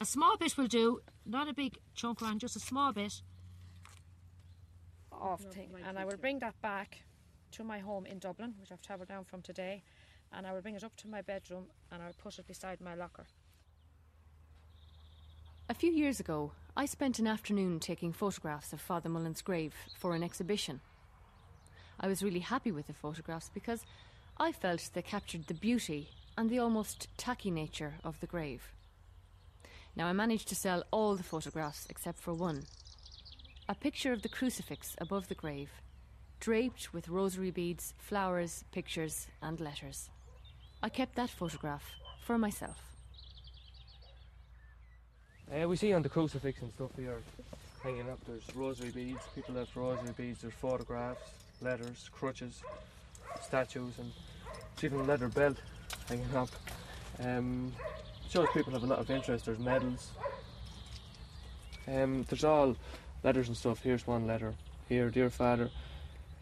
a 0.00 0.04
small 0.04 0.36
bit 0.36 0.56
will 0.56 0.66
do, 0.66 1.00
not 1.24 1.48
a 1.48 1.54
big 1.54 1.78
chunk 1.94 2.20
around, 2.22 2.40
just 2.40 2.56
a 2.56 2.60
small 2.60 2.92
bit 2.92 3.22
of 5.12 5.40
thing. 5.40 5.70
And 5.86 5.98
I 5.98 6.04
will 6.04 6.16
bring 6.16 6.38
that 6.40 6.60
back 6.60 7.02
to 7.52 7.64
my 7.64 7.78
home 7.78 8.06
in 8.06 8.18
Dublin, 8.18 8.54
which 8.60 8.70
I've 8.72 8.82
travelled 8.82 9.08
down 9.08 9.24
from 9.24 9.40
today, 9.42 9.82
and 10.32 10.46
I 10.46 10.52
will 10.52 10.60
bring 10.60 10.74
it 10.74 10.84
up 10.84 10.96
to 10.96 11.08
my 11.08 11.22
bedroom 11.22 11.66
and 11.90 12.02
I'll 12.02 12.12
put 12.22 12.38
it 12.38 12.46
beside 12.46 12.80
my 12.80 12.94
locker. 12.94 13.24
A 15.68 15.74
few 15.74 15.90
years 15.90 16.20
ago, 16.20 16.52
I 16.78 16.84
spent 16.84 17.18
an 17.18 17.26
afternoon 17.26 17.80
taking 17.80 18.12
photographs 18.12 18.74
of 18.74 18.82
Father 18.82 19.08
Mullen's 19.08 19.40
grave 19.40 19.74
for 19.96 20.14
an 20.14 20.22
exhibition. 20.22 20.82
I 21.98 22.06
was 22.06 22.22
really 22.22 22.40
happy 22.40 22.70
with 22.70 22.86
the 22.86 22.92
photographs 22.92 23.50
because 23.54 23.86
I 24.36 24.52
felt 24.52 24.90
they 24.92 25.00
captured 25.00 25.46
the 25.46 25.54
beauty 25.54 26.10
and 26.36 26.50
the 26.50 26.58
almost 26.58 27.08
tacky 27.16 27.50
nature 27.50 27.94
of 28.04 28.20
the 28.20 28.26
grave. 28.26 28.74
Now, 29.96 30.06
I 30.06 30.12
managed 30.12 30.48
to 30.48 30.54
sell 30.54 30.84
all 30.90 31.16
the 31.16 31.22
photographs 31.22 31.86
except 31.88 32.18
for 32.20 32.34
one 32.34 32.64
a 33.70 33.74
picture 33.74 34.12
of 34.12 34.20
the 34.20 34.28
crucifix 34.28 34.94
above 34.98 35.28
the 35.28 35.34
grave, 35.34 35.70
draped 36.40 36.92
with 36.92 37.08
rosary 37.08 37.50
beads, 37.50 37.94
flowers, 37.96 38.64
pictures, 38.70 39.28
and 39.40 39.60
letters. 39.60 40.10
I 40.82 40.90
kept 40.90 41.16
that 41.16 41.30
photograph 41.30 41.90
for 42.22 42.36
myself. 42.36 42.95
Uh, 45.52 45.68
we 45.68 45.76
see 45.76 45.92
on 45.92 46.02
the 46.02 46.08
crucifix 46.08 46.60
and 46.60 46.72
stuff 46.72 46.90
here 46.96 47.18
hanging 47.82 48.10
up, 48.10 48.18
there's 48.26 48.44
rosary 48.56 48.90
beads, 48.90 49.20
people 49.34 49.54
have 49.54 49.68
rosary 49.76 50.12
beads, 50.16 50.40
there's 50.40 50.52
photographs, 50.54 51.20
letters, 51.62 52.10
crutches, 52.12 52.62
statues, 53.40 53.92
and 53.98 54.10
even 54.82 55.00
a 55.00 55.04
leather 55.04 55.28
belt 55.28 55.56
hanging 56.08 56.34
up. 56.34 56.48
Um, 57.22 57.72
shows 58.28 58.48
people 58.52 58.72
have 58.72 58.82
a 58.82 58.86
lot 58.86 58.98
of 58.98 59.08
interest, 59.08 59.46
there's 59.46 59.60
medals. 59.60 60.10
Um, 61.86 62.26
there's 62.28 62.42
all 62.42 62.74
letters 63.22 63.46
and 63.46 63.56
stuff. 63.56 63.80
Here's 63.82 64.04
one 64.04 64.26
letter. 64.26 64.52
Here, 64.88 65.10
dear 65.10 65.30
Father, 65.30 65.70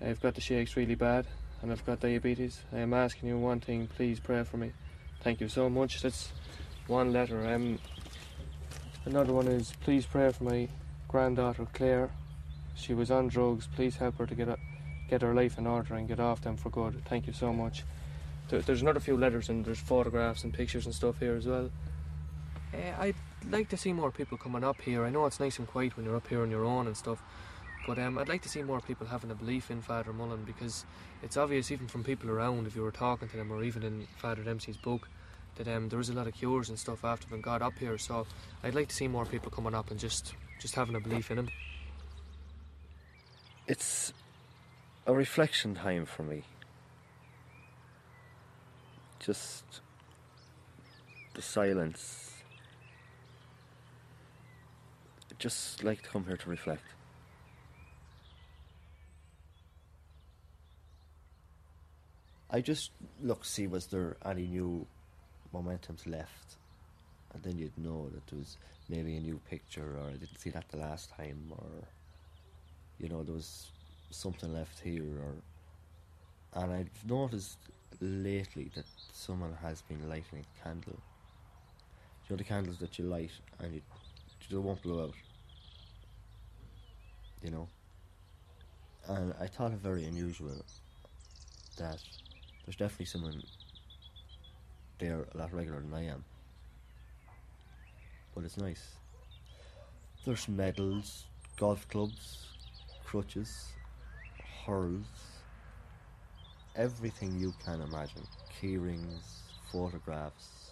I've 0.00 0.20
got 0.22 0.34
the 0.34 0.40
shakes 0.40 0.76
really 0.76 0.94
bad 0.94 1.26
and 1.60 1.70
I've 1.70 1.84
got 1.84 2.00
diabetes. 2.00 2.62
I 2.72 2.78
am 2.78 2.94
asking 2.94 3.28
you 3.28 3.38
one 3.38 3.60
thing, 3.60 3.86
please 3.86 4.18
pray 4.18 4.42
for 4.44 4.56
me. 4.56 4.72
Thank 5.20 5.42
you 5.42 5.48
so 5.48 5.68
much. 5.68 6.00
That's 6.00 6.32
one 6.86 7.12
letter. 7.12 7.54
Um, 7.54 7.78
Another 9.06 9.34
one 9.34 9.48
is 9.48 9.74
please 9.82 10.06
pray 10.06 10.32
for 10.32 10.44
my 10.44 10.66
granddaughter 11.08 11.66
Claire. 11.74 12.10
She 12.74 12.94
was 12.94 13.10
on 13.10 13.28
drugs. 13.28 13.68
Please 13.76 13.96
help 13.96 14.16
her 14.16 14.26
to 14.26 14.34
get 14.34 14.48
a, 14.48 14.56
get 15.10 15.20
her 15.20 15.34
life 15.34 15.58
in 15.58 15.66
order 15.66 15.94
and 15.94 16.08
get 16.08 16.20
off 16.20 16.40
them 16.40 16.56
for 16.56 16.70
good. 16.70 17.02
Thank 17.04 17.26
you 17.26 17.34
so 17.34 17.52
much. 17.52 17.84
There, 18.48 18.60
there's 18.60 18.80
another 18.80 19.00
few 19.00 19.16
letters 19.16 19.50
and 19.50 19.62
there's 19.62 19.78
photographs 19.78 20.42
and 20.44 20.54
pictures 20.54 20.86
and 20.86 20.94
stuff 20.94 21.18
here 21.18 21.36
as 21.36 21.46
well. 21.46 21.70
Uh, 22.72 22.78
I'd 22.98 23.14
like 23.50 23.68
to 23.68 23.76
see 23.76 23.92
more 23.92 24.10
people 24.10 24.38
coming 24.38 24.64
up 24.64 24.80
here. 24.80 25.04
I 25.04 25.10
know 25.10 25.26
it's 25.26 25.38
nice 25.38 25.58
and 25.58 25.68
quiet 25.68 25.96
when 25.96 26.06
you're 26.06 26.16
up 26.16 26.26
here 26.26 26.40
on 26.40 26.50
your 26.50 26.64
own 26.64 26.86
and 26.86 26.96
stuff, 26.96 27.22
but 27.86 27.98
um, 27.98 28.16
I'd 28.16 28.30
like 28.30 28.42
to 28.42 28.48
see 28.48 28.62
more 28.62 28.80
people 28.80 29.06
having 29.06 29.30
a 29.30 29.34
belief 29.34 29.70
in 29.70 29.82
Father 29.82 30.14
Mullen 30.14 30.44
because 30.44 30.86
it's 31.22 31.36
obvious 31.36 31.70
even 31.70 31.88
from 31.88 32.04
people 32.04 32.30
around 32.30 32.66
if 32.66 32.74
you 32.74 32.82
were 32.82 32.90
talking 32.90 33.28
to 33.28 33.36
them 33.36 33.52
or 33.52 33.62
even 33.62 33.82
in 33.82 34.06
Father 34.16 34.42
Dempsey's 34.42 34.78
book 34.78 35.10
that 35.56 35.68
um, 35.68 35.88
there 35.88 35.98
was 35.98 36.08
a 36.08 36.12
lot 36.12 36.26
of 36.26 36.34
cures 36.34 36.68
and 36.68 36.78
stuff 36.78 37.04
after 37.04 37.26
when 37.28 37.40
God 37.40 37.62
up 37.62 37.78
here. 37.78 37.98
So 37.98 38.26
I'd 38.62 38.74
like 38.74 38.88
to 38.88 38.94
see 38.94 39.08
more 39.08 39.24
people 39.24 39.50
coming 39.50 39.74
up 39.74 39.90
and 39.90 39.98
just 39.98 40.34
just 40.58 40.74
having 40.74 40.94
a 40.94 41.00
belief 41.00 41.30
in 41.30 41.38
him. 41.38 41.48
It's 43.66 44.12
a 45.06 45.14
reflection 45.14 45.74
time 45.74 46.06
for 46.06 46.22
me. 46.22 46.42
Just 49.20 49.64
the 51.34 51.42
silence. 51.42 52.32
Just 55.38 55.82
like 55.82 56.02
to 56.02 56.08
come 56.08 56.24
here 56.24 56.36
to 56.36 56.50
reflect. 56.50 56.84
I 62.50 62.60
just 62.60 62.92
look 63.20 63.44
see 63.44 63.66
was 63.66 63.86
there 63.86 64.16
any 64.24 64.46
new 64.46 64.86
momentums 65.54 66.06
left, 66.06 66.56
and 67.32 67.42
then 67.42 67.56
you'd 67.58 67.78
know 67.78 68.08
that 68.12 68.26
there 68.26 68.38
was 68.38 68.56
maybe 68.88 69.16
a 69.16 69.20
new 69.20 69.40
picture, 69.48 69.96
or 69.98 70.08
I 70.08 70.12
didn't 70.12 70.38
see 70.38 70.50
that 70.50 70.68
the 70.70 70.78
last 70.78 71.10
time, 71.16 71.52
or 71.52 71.70
you 72.98 73.08
know 73.08 73.22
there 73.22 73.34
was 73.34 73.70
something 74.10 74.52
left 74.52 74.80
here, 74.80 75.04
or 75.24 75.34
and 76.62 76.72
I've 76.72 77.10
noticed 77.10 77.58
lately 78.00 78.70
that 78.74 78.84
someone 79.12 79.56
has 79.62 79.82
been 79.82 80.08
lighting 80.08 80.44
a 80.44 80.64
candle. 80.64 80.98
You 82.24 82.30
know 82.30 82.36
the 82.36 82.44
candles 82.44 82.78
that 82.78 82.98
you 82.98 83.04
light 83.04 83.32
and 83.58 83.74
you, 83.74 83.80
they 84.50 84.56
won't 84.56 84.82
blow 84.82 85.04
out. 85.04 85.14
You 87.42 87.50
know. 87.50 87.68
And 89.06 89.34
I 89.38 89.46
thought 89.46 89.72
it 89.72 89.78
very 89.78 90.04
unusual 90.04 90.64
that 91.76 91.98
there's 92.64 92.76
definitely 92.76 93.06
someone 93.06 93.42
there 94.98 95.18
are 95.18 95.26
a 95.34 95.38
lot 95.38 95.52
regular 95.52 95.80
than 95.80 95.94
I 95.94 96.06
am. 96.06 96.24
But 98.34 98.44
it's 98.44 98.56
nice. 98.56 98.82
There's 100.24 100.48
medals, 100.48 101.24
golf 101.56 101.88
clubs, 101.88 102.46
crutches, 103.04 103.68
hurls, 104.66 105.04
everything 106.76 107.38
you 107.38 107.52
can 107.64 107.80
imagine. 107.80 108.26
Key 108.60 108.76
rings, 108.76 109.42
photographs, 109.70 110.70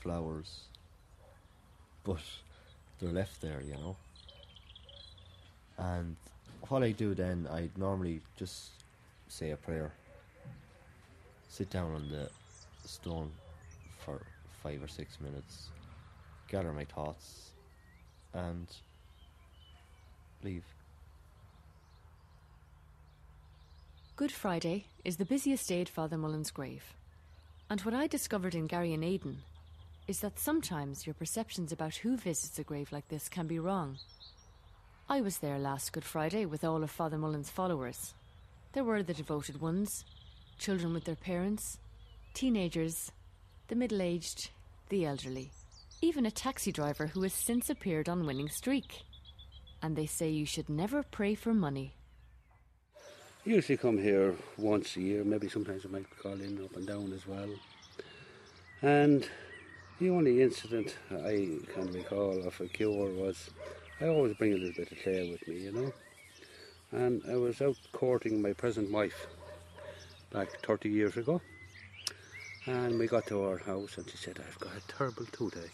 flowers. 0.00 0.64
But 2.04 2.22
they're 3.00 3.12
left 3.12 3.40
there, 3.40 3.62
you 3.62 3.74
know. 3.74 3.96
And 5.78 6.16
what 6.68 6.82
I 6.82 6.92
do 6.92 7.14
then, 7.14 7.48
I 7.50 7.70
normally 7.76 8.20
just 8.36 8.70
say 9.28 9.50
a 9.50 9.56
prayer, 9.56 9.92
sit 11.48 11.70
down 11.70 11.94
on 11.94 12.08
the 12.08 12.28
stone 12.88 13.30
for 13.98 14.22
five 14.62 14.82
or 14.82 14.88
six 14.88 15.20
minutes, 15.20 15.68
gather 16.48 16.72
my 16.72 16.84
thoughts, 16.84 17.50
and 18.34 18.66
leave. 20.42 20.64
Good 24.16 24.32
Friday 24.32 24.86
is 25.04 25.16
the 25.16 25.24
busiest 25.24 25.68
day 25.68 25.82
at 25.82 25.88
Father 25.88 26.16
Mullen's 26.16 26.50
grave. 26.50 26.94
And 27.68 27.80
what 27.82 27.94
I 27.94 28.06
discovered 28.06 28.54
in 28.54 28.66
Gary 28.66 28.94
and 28.94 29.04
Aidan 29.04 29.38
is 30.08 30.20
that 30.20 30.38
sometimes 30.38 31.06
your 31.06 31.14
perceptions 31.14 31.72
about 31.72 31.96
who 31.96 32.16
visits 32.16 32.58
a 32.58 32.62
grave 32.62 32.92
like 32.92 33.08
this 33.08 33.28
can 33.28 33.46
be 33.46 33.58
wrong. 33.58 33.98
I 35.08 35.20
was 35.20 35.38
there 35.38 35.58
last 35.58 35.92
Good 35.92 36.04
Friday 36.04 36.46
with 36.46 36.64
all 36.64 36.82
of 36.82 36.90
Father 36.90 37.18
Mullen's 37.18 37.50
followers. 37.50 38.14
There 38.72 38.84
were 38.84 39.02
the 39.02 39.14
devoted 39.14 39.60
ones, 39.60 40.04
children 40.58 40.92
with 40.92 41.04
their 41.04 41.16
parents, 41.16 41.78
teenagers, 42.36 43.10
the 43.68 43.74
middle 43.74 44.02
aged, 44.02 44.50
the 44.90 45.06
elderly, 45.06 45.50
even 46.02 46.26
a 46.26 46.30
taxi 46.30 46.70
driver 46.70 47.06
who 47.06 47.22
has 47.22 47.32
since 47.32 47.70
appeared 47.70 48.10
on 48.10 48.26
Winning 48.26 48.50
Streak. 48.50 49.04
And 49.82 49.96
they 49.96 50.04
say 50.04 50.28
you 50.28 50.44
should 50.44 50.68
never 50.68 51.02
pray 51.02 51.34
for 51.34 51.54
money. 51.54 51.94
Usually 53.46 53.78
come 53.78 53.96
here 53.96 54.34
once 54.58 54.96
a 54.96 55.00
year, 55.00 55.24
maybe 55.24 55.48
sometimes 55.48 55.86
I 55.86 55.88
might 55.88 56.18
call 56.18 56.34
in 56.34 56.62
up 56.62 56.76
and 56.76 56.86
down 56.86 57.10
as 57.14 57.26
well. 57.26 57.48
And 58.82 59.26
the 59.98 60.10
only 60.10 60.42
incident 60.42 60.94
I 61.10 61.56
can 61.72 61.90
recall 61.90 62.46
of 62.46 62.60
a 62.60 62.66
cure 62.66 63.10
was 63.12 63.48
I 63.98 64.08
always 64.08 64.36
bring 64.36 64.52
a 64.52 64.56
little 64.56 64.74
bit 64.76 64.92
of 64.92 64.98
clay 64.98 65.30
with 65.30 65.48
me, 65.48 65.62
you 65.62 65.72
know. 65.72 65.92
And 66.92 67.22
I 67.30 67.36
was 67.36 67.62
out 67.62 67.78
courting 67.92 68.42
my 68.42 68.52
present 68.52 68.90
wife 68.90 69.26
back 70.30 70.48
30 70.66 70.90
years 70.90 71.16
ago. 71.16 71.40
And 72.66 72.98
we 72.98 73.06
got 73.06 73.26
to 73.28 73.44
our 73.44 73.58
house 73.58 73.96
and 73.96 74.10
she 74.10 74.16
said, 74.16 74.40
I've 74.40 74.58
got 74.58 74.72
a 74.76 74.80
terrible 74.92 75.24
toothache. 75.26 75.70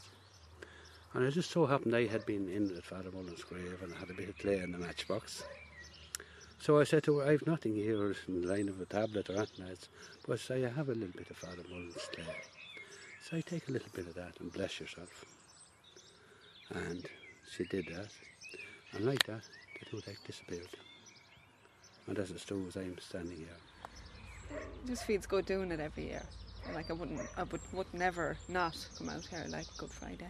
And 1.14 1.24
it 1.24 1.30
just 1.32 1.50
so 1.50 1.64
happened 1.64 1.96
I 1.96 2.06
had 2.06 2.26
been 2.26 2.50
in 2.50 2.76
at 2.76 2.84
Father 2.84 3.10
Mullen's 3.10 3.44
grave 3.44 3.78
and 3.82 3.94
had 3.94 4.10
a 4.10 4.14
bit 4.14 4.28
of 4.28 4.36
clay 4.36 4.58
in 4.58 4.72
the 4.72 4.78
matchbox. 4.78 5.42
So 6.60 6.78
I 6.78 6.84
said 6.84 7.02
to 7.04 7.18
her, 7.18 7.30
I've 7.30 7.46
nothing 7.46 7.74
here 7.74 8.14
in 8.28 8.42
the 8.42 8.46
line 8.46 8.68
of 8.68 8.78
a 8.80 8.84
tablet 8.84 9.30
or 9.30 9.36
anything 9.36 9.68
else, 9.68 9.88
but 10.26 10.34
I 10.34 10.36
say, 10.36 10.66
I 10.66 10.68
have 10.68 10.90
a 10.90 10.94
little 10.94 11.16
bit 11.16 11.30
of 11.30 11.36
Father 11.36 11.62
Mullen's 11.70 12.08
clay. 12.14 12.24
So 13.22 13.38
I 13.38 13.40
take 13.40 13.68
a 13.68 13.72
little 13.72 13.90
bit 13.94 14.06
of 14.06 14.14
that 14.14 14.38
and 14.40 14.52
bless 14.52 14.78
yourself. 14.78 15.24
And 16.74 17.06
she 17.50 17.64
did 17.64 17.86
that. 17.86 18.08
And 18.92 19.06
like 19.06 19.24
that, 19.24 19.42
the 19.80 19.86
toothache 19.90 20.24
disappeared. 20.26 20.68
And 22.06 22.18
as 22.18 22.30
it 22.30 22.40
stood, 22.40 22.70
I'm 22.76 22.98
standing 22.98 23.38
here. 23.38 24.58
It 24.84 24.86
just 24.86 25.04
feels 25.04 25.24
good 25.24 25.46
doing 25.46 25.72
it 25.72 25.80
every 25.80 26.08
year. 26.08 26.22
Like 26.74 26.90
I 26.90 26.94
wouldn't, 26.94 27.20
I 27.36 27.42
would, 27.44 27.60
would 27.72 27.92
never 27.92 28.36
not 28.48 28.76
come 28.96 29.08
out 29.08 29.24
here 29.26 29.44
like 29.48 29.66
Good 29.76 29.90
Friday. 29.90 30.28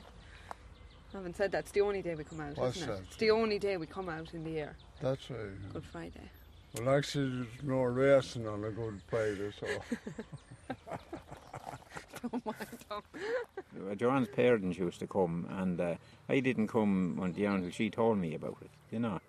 Having 1.12 1.34
said 1.34 1.52
that, 1.52 1.58
it's 1.60 1.70
the 1.72 1.82
only 1.82 2.02
day 2.02 2.14
we 2.14 2.24
come 2.24 2.40
out, 2.40 2.56
What's 2.56 2.78
isn't 2.78 2.88
it? 2.88 2.92
that? 2.92 3.02
It's 3.08 3.16
the 3.16 3.30
only 3.30 3.58
day 3.58 3.76
we 3.76 3.86
come 3.86 4.08
out 4.08 4.32
in 4.32 4.44
the 4.44 4.50
year. 4.50 4.76
That's 5.00 5.30
right. 5.30 5.72
Good 5.72 5.84
Friday. 5.84 6.30
Well, 6.74 6.96
actually, 6.96 7.28
there's 7.30 7.46
no 7.62 7.82
racing 7.82 8.48
on 8.48 8.64
a 8.64 8.70
Good 8.70 9.00
Friday, 9.08 9.50
so. 9.60 9.66
Don't 12.30 12.46
mind 12.46 12.56
Tom. 12.88 13.02
Uh, 13.90 13.94
Joanne's 13.94 14.28
parents 14.28 14.78
used 14.78 15.00
to 15.00 15.06
come, 15.06 15.46
and 15.50 15.80
uh, 15.80 15.94
I 16.28 16.40
didn't 16.40 16.68
come 16.68 17.18
until 17.22 17.52
until 17.52 17.70
she 17.70 17.90
told 17.90 18.18
me 18.18 18.34
about 18.34 18.56
it, 18.62 18.70
you 18.90 19.00
know. 19.00 19.20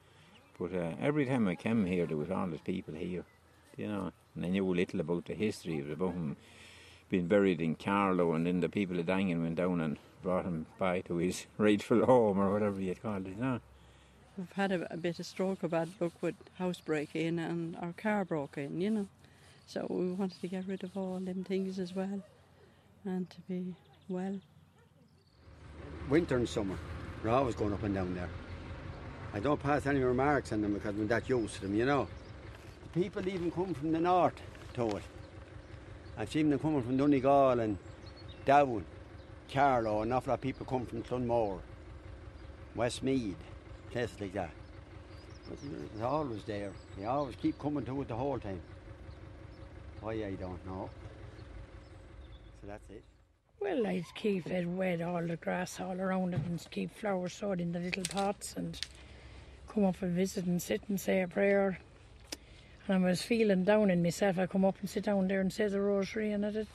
But 0.59 0.73
uh, 0.73 0.91
every 1.01 1.25
time 1.25 1.47
I 1.47 1.55
came 1.55 1.85
here, 1.85 2.05
there 2.05 2.17
was 2.17 2.31
all 2.31 2.47
these 2.47 2.61
people 2.61 2.93
here, 2.93 3.25
you 3.75 3.87
know, 3.87 4.11
and 4.35 4.45
I 4.45 4.49
knew 4.49 4.65
little 4.73 4.99
about 5.01 5.25
the 5.25 5.33
history. 5.33 5.79
of 5.79 5.87
the 5.87 5.93
about 5.93 6.15
him 7.09 7.09
being 7.09 7.27
buried 7.27 7.61
in 7.61 7.75
Carlow, 7.75 8.33
and 8.33 8.45
then 8.45 8.59
the 8.59 8.69
people 8.69 8.99
of 8.99 9.05
Daingean 9.05 9.41
went 9.41 9.55
down 9.55 9.79
and 9.81 9.97
brought 10.21 10.45
him 10.45 10.65
back 10.79 11.05
to 11.05 11.17
his 11.17 11.45
rightful 11.57 12.05
home, 12.05 12.39
or 12.39 12.51
whatever 12.51 12.81
you 12.81 12.95
call 12.95 13.17
it, 13.17 13.27
you 13.27 13.35
know. 13.35 13.59
We've 14.37 14.51
had 14.53 14.71
a, 14.71 14.91
a 14.93 14.97
bit 14.97 15.19
of 15.19 15.25
stroke, 15.25 15.63
a 15.63 15.67
bad 15.67 15.89
luck 15.99 16.13
with 16.21 16.35
house 16.57 16.79
break-in 16.79 17.37
and 17.39 17.75
our 17.77 17.93
car 17.93 18.25
broke 18.25 18.57
in, 18.57 18.81
you 18.81 18.89
know. 18.89 19.07
So 19.67 19.85
we 19.89 20.11
wanted 20.11 20.41
to 20.41 20.47
get 20.47 20.67
rid 20.67 20.83
of 20.83 20.97
all 20.97 21.19
them 21.19 21.43
things 21.43 21.79
as 21.79 21.93
well 21.93 22.21
and 23.05 23.29
to 23.29 23.41
be 23.47 23.75
well. 24.09 24.39
winter 26.09 26.37
and 26.37 26.49
summer. 26.49 26.77
We're 27.23 27.29
always 27.31 27.55
going 27.55 27.73
up 27.73 27.83
and 27.83 27.93
down 27.95 28.15
there. 28.15 28.29
I 29.33 29.39
don't 29.39 29.61
pass 29.61 29.85
any 29.85 29.99
remarks 29.99 30.51
on 30.51 30.61
them 30.61 30.73
because 30.73 30.95
I'm 30.95 31.07
that 31.07 31.29
used 31.29 31.55
to 31.55 31.61
them, 31.61 31.75
you 31.75 31.85
know. 31.85 32.07
The 32.93 33.01
people 33.01 33.27
even 33.27 33.51
come 33.51 33.73
from 33.73 33.91
the 33.91 33.99
north 33.99 34.41
to 34.73 34.97
it. 34.97 35.03
I've 36.17 36.31
seen 36.31 36.49
them 36.49 36.59
coming 36.59 36.83
from 36.83 36.97
Donegal 36.97 37.59
and 37.59 37.77
Down, 38.45 38.85
Carlow, 39.51 40.03
an 40.03 40.11
awful 40.11 40.31
lot 40.31 40.35
of 40.35 40.41
people 40.41 40.65
come 40.65 40.85
from 40.85 41.01
Clonmore, 41.01 41.59
Westmeath, 42.75 43.37
places 43.91 44.21
like 44.21 44.33
that. 44.33 44.51
But 45.49 45.57
it's 45.93 46.01
always 46.01 46.43
there. 46.43 46.71
They 46.97 47.05
always 47.05 47.35
keep 47.35 47.57
coming 47.57 47.85
to 47.85 48.01
it 48.01 48.07
the 48.07 48.15
whole 48.15 48.39
time. 48.39 48.61
Oh, 50.01 50.07
Why, 50.07 50.13
I 50.13 50.35
don't 50.39 50.65
know. 50.65 50.89
So 52.61 52.67
that's 52.67 52.89
it. 52.89 53.03
Well, 53.59 53.87
I'd 53.87 54.05
keep 54.15 54.47
it 54.47 54.67
wet, 54.67 55.01
all 55.01 55.25
the 55.25 55.37
grass 55.37 55.79
all 55.79 55.99
around 55.99 56.33
it, 56.33 56.41
and 56.45 56.65
keep 56.69 56.95
flowers 56.95 57.33
sowed 57.33 57.59
in 57.61 57.71
the 57.71 57.79
little 57.79 58.03
pots, 58.03 58.53
and 58.55 58.79
come 59.67 59.85
up 59.85 60.01
and 60.01 60.13
visit 60.13 60.45
and 60.45 60.61
sit 60.61 60.81
and 60.89 60.99
say 60.99 61.21
a 61.21 61.27
prayer. 61.27 61.79
And 62.87 63.05
I 63.05 63.09
was 63.09 63.21
feeling 63.21 63.63
down 63.63 63.89
in 63.89 64.03
myself. 64.03 64.37
I 64.37 64.45
come 64.45 64.65
up 64.65 64.75
and 64.81 64.89
sit 64.89 65.05
down 65.05 65.27
there 65.27 65.41
and 65.41 65.51
say 65.51 65.67
the 65.67 65.79
rosary, 65.79 66.31
and 66.31 66.43
it'd 66.43 66.67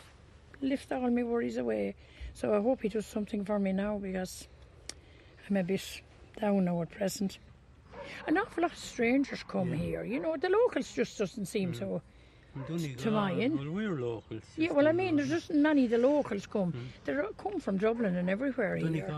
lift 0.62 0.90
all 0.92 1.10
my 1.10 1.22
worries 1.22 1.58
away. 1.58 1.94
So 2.34 2.54
I 2.54 2.60
hope 2.60 2.82
he 2.82 2.88
does 2.88 3.06
something 3.06 3.44
for 3.44 3.58
me 3.58 3.72
now 3.72 3.98
because 3.98 4.48
I'm 5.48 5.56
a 5.56 5.62
bit 5.62 6.02
down 6.40 6.64
now 6.64 6.82
at 6.82 6.90
present. 6.90 7.38
An 8.26 8.38
awful 8.38 8.62
lot 8.62 8.72
of 8.72 8.78
strangers 8.78 9.44
come 9.46 9.72
here. 9.72 10.04
You 10.04 10.20
know, 10.20 10.36
the 10.36 10.48
locals 10.48 10.92
just 10.92 11.18
doesn't 11.18 11.46
seem 11.46 11.72
mm. 11.72 11.78
so. 11.78 12.02
to 13.02 13.10
my 13.10 13.32
end. 13.32 13.58
Well, 13.58 13.70
we're 13.70 14.00
locals. 14.00 14.42
Yeah, 14.56 14.72
well, 14.72 14.88
I 14.88 14.92
mean, 14.92 15.16
there's 15.16 15.28
just 15.28 15.50
none 15.50 15.78
of 15.78 15.90
the 15.90 15.98
locals 15.98 16.46
come. 16.46 16.72
Mm. 16.72 16.86
They 17.04 17.14
come 17.36 17.60
from 17.60 17.76
Dublin 17.76 18.16
and 18.16 18.30
everywhere 18.30 18.76
here. 18.76 19.14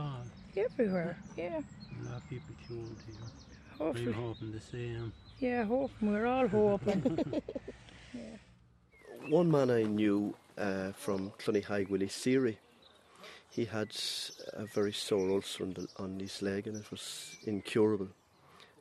Everywhere, 0.56 1.16
yeah. 1.36 1.60
A 1.60 2.08
lot 2.08 2.16
of 2.16 2.28
people 2.28 2.54
tuned 2.66 2.96
here. 3.06 3.16
Hopefully. 3.78 4.06
I'm 4.08 4.12
hoping 4.14 4.52
the 4.52 4.60
same. 4.60 5.12
Yeah, 5.40 5.64
hoping. 5.64 6.12
We're 6.12 6.26
all 6.26 6.48
hoping. 6.48 7.42
One 9.28 9.50
man 9.50 9.70
I 9.70 9.84
knew 9.84 10.34
uh, 10.58 10.92
from 10.92 11.32
Cloneyhigh, 11.38 11.88
Willie 11.88 12.08
Seary, 12.08 12.58
he 13.50 13.64
had 13.64 13.96
a 14.52 14.66
very 14.66 14.92
sore 14.92 15.30
ulcer 15.30 15.64
on, 15.64 15.72
the, 15.72 15.88
on 15.96 16.20
his 16.20 16.42
leg 16.42 16.66
and 16.66 16.76
it 16.76 16.90
was 16.90 17.38
incurable. 17.46 18.08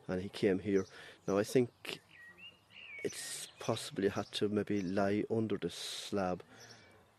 And 0.09 0.21
he 0.21 0.27
came 0.27 0.59
here. 0.59 0.85
Now, 1.27 1.37
I 1.37 1.45
think 1.45 2.01
it's 3.05 3.47
possibly 3.59 4.09
had 4.09 4.29
to 4.33 4.49
maybe 4.49 4.81
lie 4.81 5.23
under 5.31 5.57
the 5.57 5.69
slab 5.69 6.43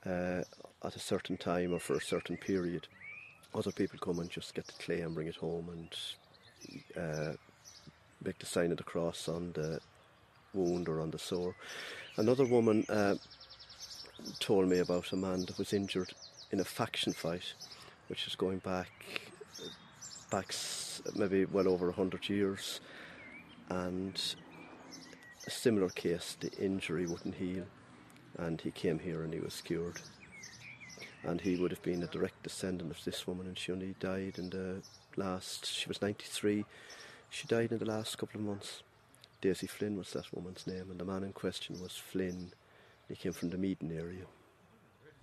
uh, 0.04 0.42
at 0.84 0.96
a 0.96 1.00
certain 1.00 1.38
time 1.38 1.72
or 1.72 1.78
for 1.78 1.94
a 1.94 2.02
certain 2.02 2.36
period. 2.36 2.88
Other 3.54 3.72
people 3.72 3.98
come 3.98 4.18
and 4.18 4.28
just 4.28 4.54
get 4.54 4.66
the 4.66 4.74
clay 4.74 5.00
and 5.00 5.14
bring 5.14 5.28
it 5.28 5.36
home 5.36 5.70
and 5.70 6.94
uh, 6.94 7.36
make 8.24 8.38
the 8.38 8.46
sign 8.46 8.70
of 8.70 8.76
the 8.76 8.84
cross 8.84 9.28
on 9.28 9.52
the 9.52 9.80
wound 10.54 10.88
or 10.88 11.00
on 11.00 11.10
the 11.10 11.18
sore. 11.18 11.54
Another 12.16 12.44
woman 12.44 12.84
uh, 12.88 13.14
told 14.38 14.68
me 14.68 14.78
about 14.78 15.12
a 15.12 15.16
man 15.16 15.46
that 15.46 15.58
was 15.58 15.72
injured 15.72 16.12
in 16.50 16.60
a 16.60 16.64
faction 16.64 17.12
fight, 17.12 17.54
which 18.08 18.26
is 18.26 18.34
going 18.34 18.58
back 18.58 18.90
back 20.30 20.54
maybe 21.16 21.44
well 21.44 21.68
over 21.68 21.90
hundred 21.90 22.28
years, 22.28 22.80
and 23.68 24.34
a 25.46 25.50
similar 25.50 25.88
case, 25.88 26.36
the 26.38 26.52
injury 26.58 27.06
wouldn't 27.06 27.34
heal, 27.34 27.64
and 28.38 28.60
he 28.60 28.70
came 28.70 28.98
here 28.98 29.22
and 29.22 29.32
he 29.32 29.40
was 29.40 29.60
cured. 29.60 30.00
And 31.22 31.40
he 31.40 31.56
would 31.56 31.70
have 31.70 31.82
been 31.82 32.02
a 32.02 32.06
direct 32.06 32.42
descendant 32.42 32.90
of 32.90 33.04
this 33.04 33.26
woman, 33.26 33.46
and 33.46 33.58
she 33.58 33.72
only 33.72 33.94
died 34.00 34.38
in 34.38 34.50
the 34.50 34.82
last. 35.16 35.66
She 35.66 35.88
was 35.88 36.00
93. 36.00 36.64
She 37.30 37.46
died 37.46 37.70
in 37.72 37.78
the 37.78 37.84
last 37.84 38.18
couple 38.18 38.40
of 38.40 38.46
months. 38.46 38.82
Daisy 39.40 39.66
Flynn 39.66 39.96
was 39.96 40.12
that 40.12 40.34
woman's 40.34 40.66
name, 40.66 40.90
and 40.90 40.98
the 40.98 41.04
man 41.04 41.22
in 41.22 41.32
question 41.32 41.80
was 41.80 41.96
Flynn. 41.96 42.52
He 43.08 43.14
came 43.14 43.32
from 43.32 43.50
the 43.50 43.56
Meaden 43.56 43.96
area. 43.96 44.24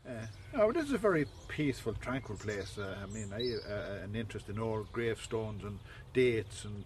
Uh, 0.08 0.26
oh, 0.56 0.72
this 0.72 0.86
is 0.86 0.93
a 0.93 0.98
very 0.98 1.26
peaceful, 1.50 1.93
tranquil 1.96 2.38
place. 2.38 2.78
Uh, 2.78 2.96
I 3.04 3.06
mean, 3.13 3.32
I 3.34 3.72
uh, 3.72 4.04
an 4.04 4.15
interest 4.15 4.48
in 4.48 4.58
old 4.58 4.91
gravestones 4.93 5.63
and 5.65 5.80
dates 6.13 6.63
and 6.63 6.86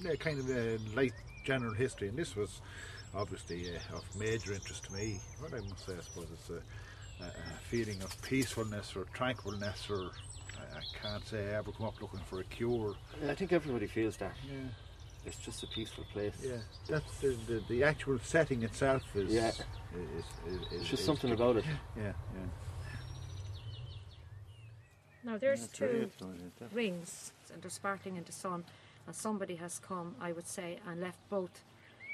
yeah, 0.00 0.16
kind 0.16 0.40
of 0.40 0.50
uh, 0.50 0.82
light 0.96 1.14
general 1.44 1.74
history, 1.74 2.08
and 2.08 2.16
this 2.16 2.34
was 2.34 2.60
obviously 3.14 3.70
uh, 3.70 3.96
of 3.96 4.16
major 4.16 4.52
interest 4.52 4.84
to 4.84 4.92
me. 4.92 5.20
What 5.38 5.54
I 5.54 5.60
must 5.60 5.86
say, 5.86 5.92
I 5.96 6.02
suppose, 6.02 6.26
it's 6.32 6.50
a, 6.50 7.24
a, 7.24 7.26
a 7.28 7.58
feeling 7.68 8.02
of 8.02 8.20
peacefulness 8.22 8.96
or 8.96 9.06
tranquilness, 9.14 9.88
or 9.88 10.10
I, 10.78 11.08
I 11.08 11.10
can't 11.10 11.26
say 11.26 11.50
I 11.50 11.58
ever 11.58 11.72
come 11.72 11.86
up 11.86 12.00
looking 12.00 12.20
for 12.20 12.40
a 12.40 12.44
cure. 12.44 12.94
I 13.28 13.34
think 13.34 13.52
everybody 13.52 13.86
feels 13.86 14.16
that. 14.18 14.34
Yeah. 14.46 14.54
It's 15.26 15.38
just 15.38 15.62
a 15.62 15.66
peaceful 15.66 16.04
place. 16.12 16.34
Yeah, 16.42 16.56
that's 16.88 17.18
the, 17.18 17.36
the, 17.46 17.62
the 17.68 17.84
actual 17.84 18.18
setting 18.22 18.62
itself 18.62 19.02
is. 19.14 19.32
Yeah. 19.32 19.48
Is, 19.48 19.58
is, 19.58 20.24
is, 20.46 20.66
It's 20.72 20.88
just 20.88 21.00
is 21.00 21.06
something 21.06 21.30
good. 21.30 21.40
about 21.40 21.56
it. 21.56 21.64
Yeah, 21.96 22.02
yeah. 22.04 22.12
Now 25.24 25.36
there's 25.36 25.60
That's 25.60 25.72
two 25.78 26.10
very 26.18 26.70
rings 26.72 27.32
and 27.52 27.60
they're 27.60 27.70
sparkling 27.70 28.16
in 28.16 28.24
the 28.24 28.32
sun 28.32 28.64
and 29.06 29.14
somebody 29.14 29.56
has 29.56 29.78
come, 29.78 30.14
I 30.20 30.32
would 30.32 30.46
say, 30.46 30.78
and 30.86 31.00
left 31.00 31.18
both. 31.28 31.64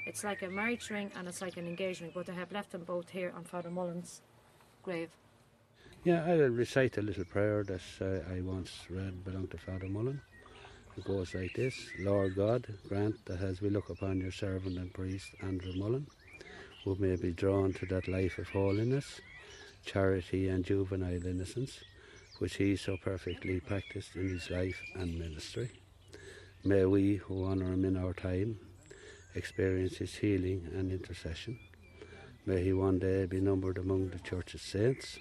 It's 0.06 0.24
like 0.24 0.42
a 0.42 0.48
marriage 0.48 0.90
ring 0.90 1.10
and 1.16 1.28
it's 1.28 1.40
like 1.40 1.56
an 1.56 1.66
engagement, 1.66 2.14
but 2.14 2.26
they 2.26 2.34
have 2.34 2.50
left 2.50 2.72
them 2.72 2.82
both 2.84 3.10
here 3.10 3.32
on 3.36 3.44
Father 3.44 3.70
Mullen's 3.70 4.22
grave. 4.82 5.10
Yeah, 6.04 6.22
I'll 6.26 6.50
recite 6.50 6.98
a 6.98 7.02
little 7.02 7.24
prayer 7.24 7.64
that 7.64 7.80
uh, 7.98 8.30
I 8.30 8.42
once 8.42 8.70
read 8.90 9.24
belonged 9.24 9.52
to 9.52 9.56
Father 9.56 9.88
Mullen. 9.88 10.20
It 10.98 11.04
goes 11.04 11.34
like 11.34 11.54
this 11.54 11.74
Lord 11.98 12.36
God, 12.36 12.66
grant 12.86 13.24
that 13.24 13.40
as 13.40 13.62
we 13.62 13.70
look 13.70 13.88
upon 13.88 14.20
your 14.20 14.30
servant 14.30 14.76
and 14.76 14.92
priest 14.92 15.30
Andrew 15.40 15.72
Mullen, 15.74 16.06
who 16.84 16.94
may 16.96 17.16
be 17.16 17.32
drawn 17.32 17.72
to 17.72 17.86
that 17.86 18.06
life 18.06 18.36
of 18.36 18.50
holiness, 18.50 19.22
charity, 19.86 20.48
and 20.48 20.62
juvenile 20.62 21.26
innocence, 21.26 21.82
which 22.38 22.56
he 22.56 22.76
so 22.76 22.98
perfectly 22.98 23.58
practiced 23.60 24.14
in 24.14 24.28
his 24.28 24.50
life 24.50 24.82
and 24.96 25.18
ministry. 25.18 25.70
May 26.64 26.84
we, 26.84 27.16
who 27.16 27.46
honour 27.46 27.72
him 27.72 27.86
in 27.86 27.96
our 27.96 28.12
time, 28.12 28.58
experience 29.34 29.96
his 29.96 30.14
healing 30.16 30.68
and 30.74 30.92
intercession. 30.92 31.58
May 32.44 32.62
he 32.62 32.74
one 32.74 32.98
day 32.98 33.24
be 33.24 33.40
numbered 33.40 33.78
among 33.78 34.10
the 34.10 34.18
church's 34.18 34.60
saints, 34.60 35.18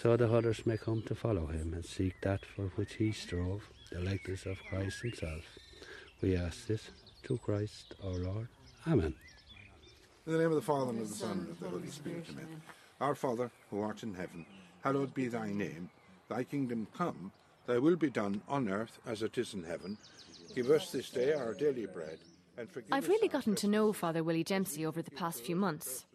so 0.00 0.16
that 0.16 0.30
others 0.30 0.64
may 0.64 0.78
come 0.78 1.02
to 1.02 1.14
follow 1.14 1.46
him 1.46 1.74
and 1.74 1.84
seek 1.84 2.14
that 2.22 2.44
for 2.44 2.66
which 2.76 2.94
he 2.94 3.12
strove, 3.12 3.68
the 3.92 4.00
likeness 4.00 4.46
of 4.46 4.58
Christ 4.68 5.02
himself. 5.02 5.44
We 6.22 6.36
ask 6.36 6.66
this 6.66 6.90
through 7.22 7.38
Christ 7.38 7.94
our 8.02 8.14
Lord. 8.14 8.48
Amen. 8.86 9.14
In 10.26 10.32
the 10.32 10.38
name 10.38 10.48
of 10.48 10.54
the 10.54 10.62
Father, 10.62 10.90
and 10.90 11.02
of 11.02 11.08
the 11.08 11.14
Son, 11.14 11.38
and 11.40 11.50
of 11.50 11.60
the 11.60 11.68
Holy 11.68 11.88
Spirit, 11.88 12.24
amen. 12.30 12.62
Our 13.00 13.14
Father, 13.14 13.50
who 13.70 13.80
art 13.80 14.02
in 14.02 14.14
heaven, 14.14 14.46
hallowed 14.82 15.12
be 15.12 15.28
thy 15.28 15.50
name. 15.50 15.90
Thy 16.28 16.44
kingdom 16.44 16.86
come, 16.96 17.32
thy 17.66 17.78
will 17.78 17.96
be 17.96 18.10
done 18.10 18.40
on 18.48 18.70
earth 18.70 18.98
as 19.06 19.22
it 19.22 19.36
is 19.36 19.52
in 19.52 19.64
heaven. 19.64 19.98
Give 20.54 20.70
us 20.70 20.90
this 20.90 21.10
day 21.10 21.32
our 21.34 21.52
daily 21.52 21.86
bread, 21.86 22.18
and 22.56 22.70
forgive 22.70 22.92
I've 22.92 23.04
us 23.04 23.08
really 23.08 23.28
gotten 23.28 23.54
to 23.56 23.68
know 23.68 23.92
Father 23.92 24.22
Willie 24.22 24.44
Dempsey 24.44 24.86
over 24.86 25.02
the 25.02 25.10
past 25.10 25.44
few 25.44 25.56
months. 25.56 26.06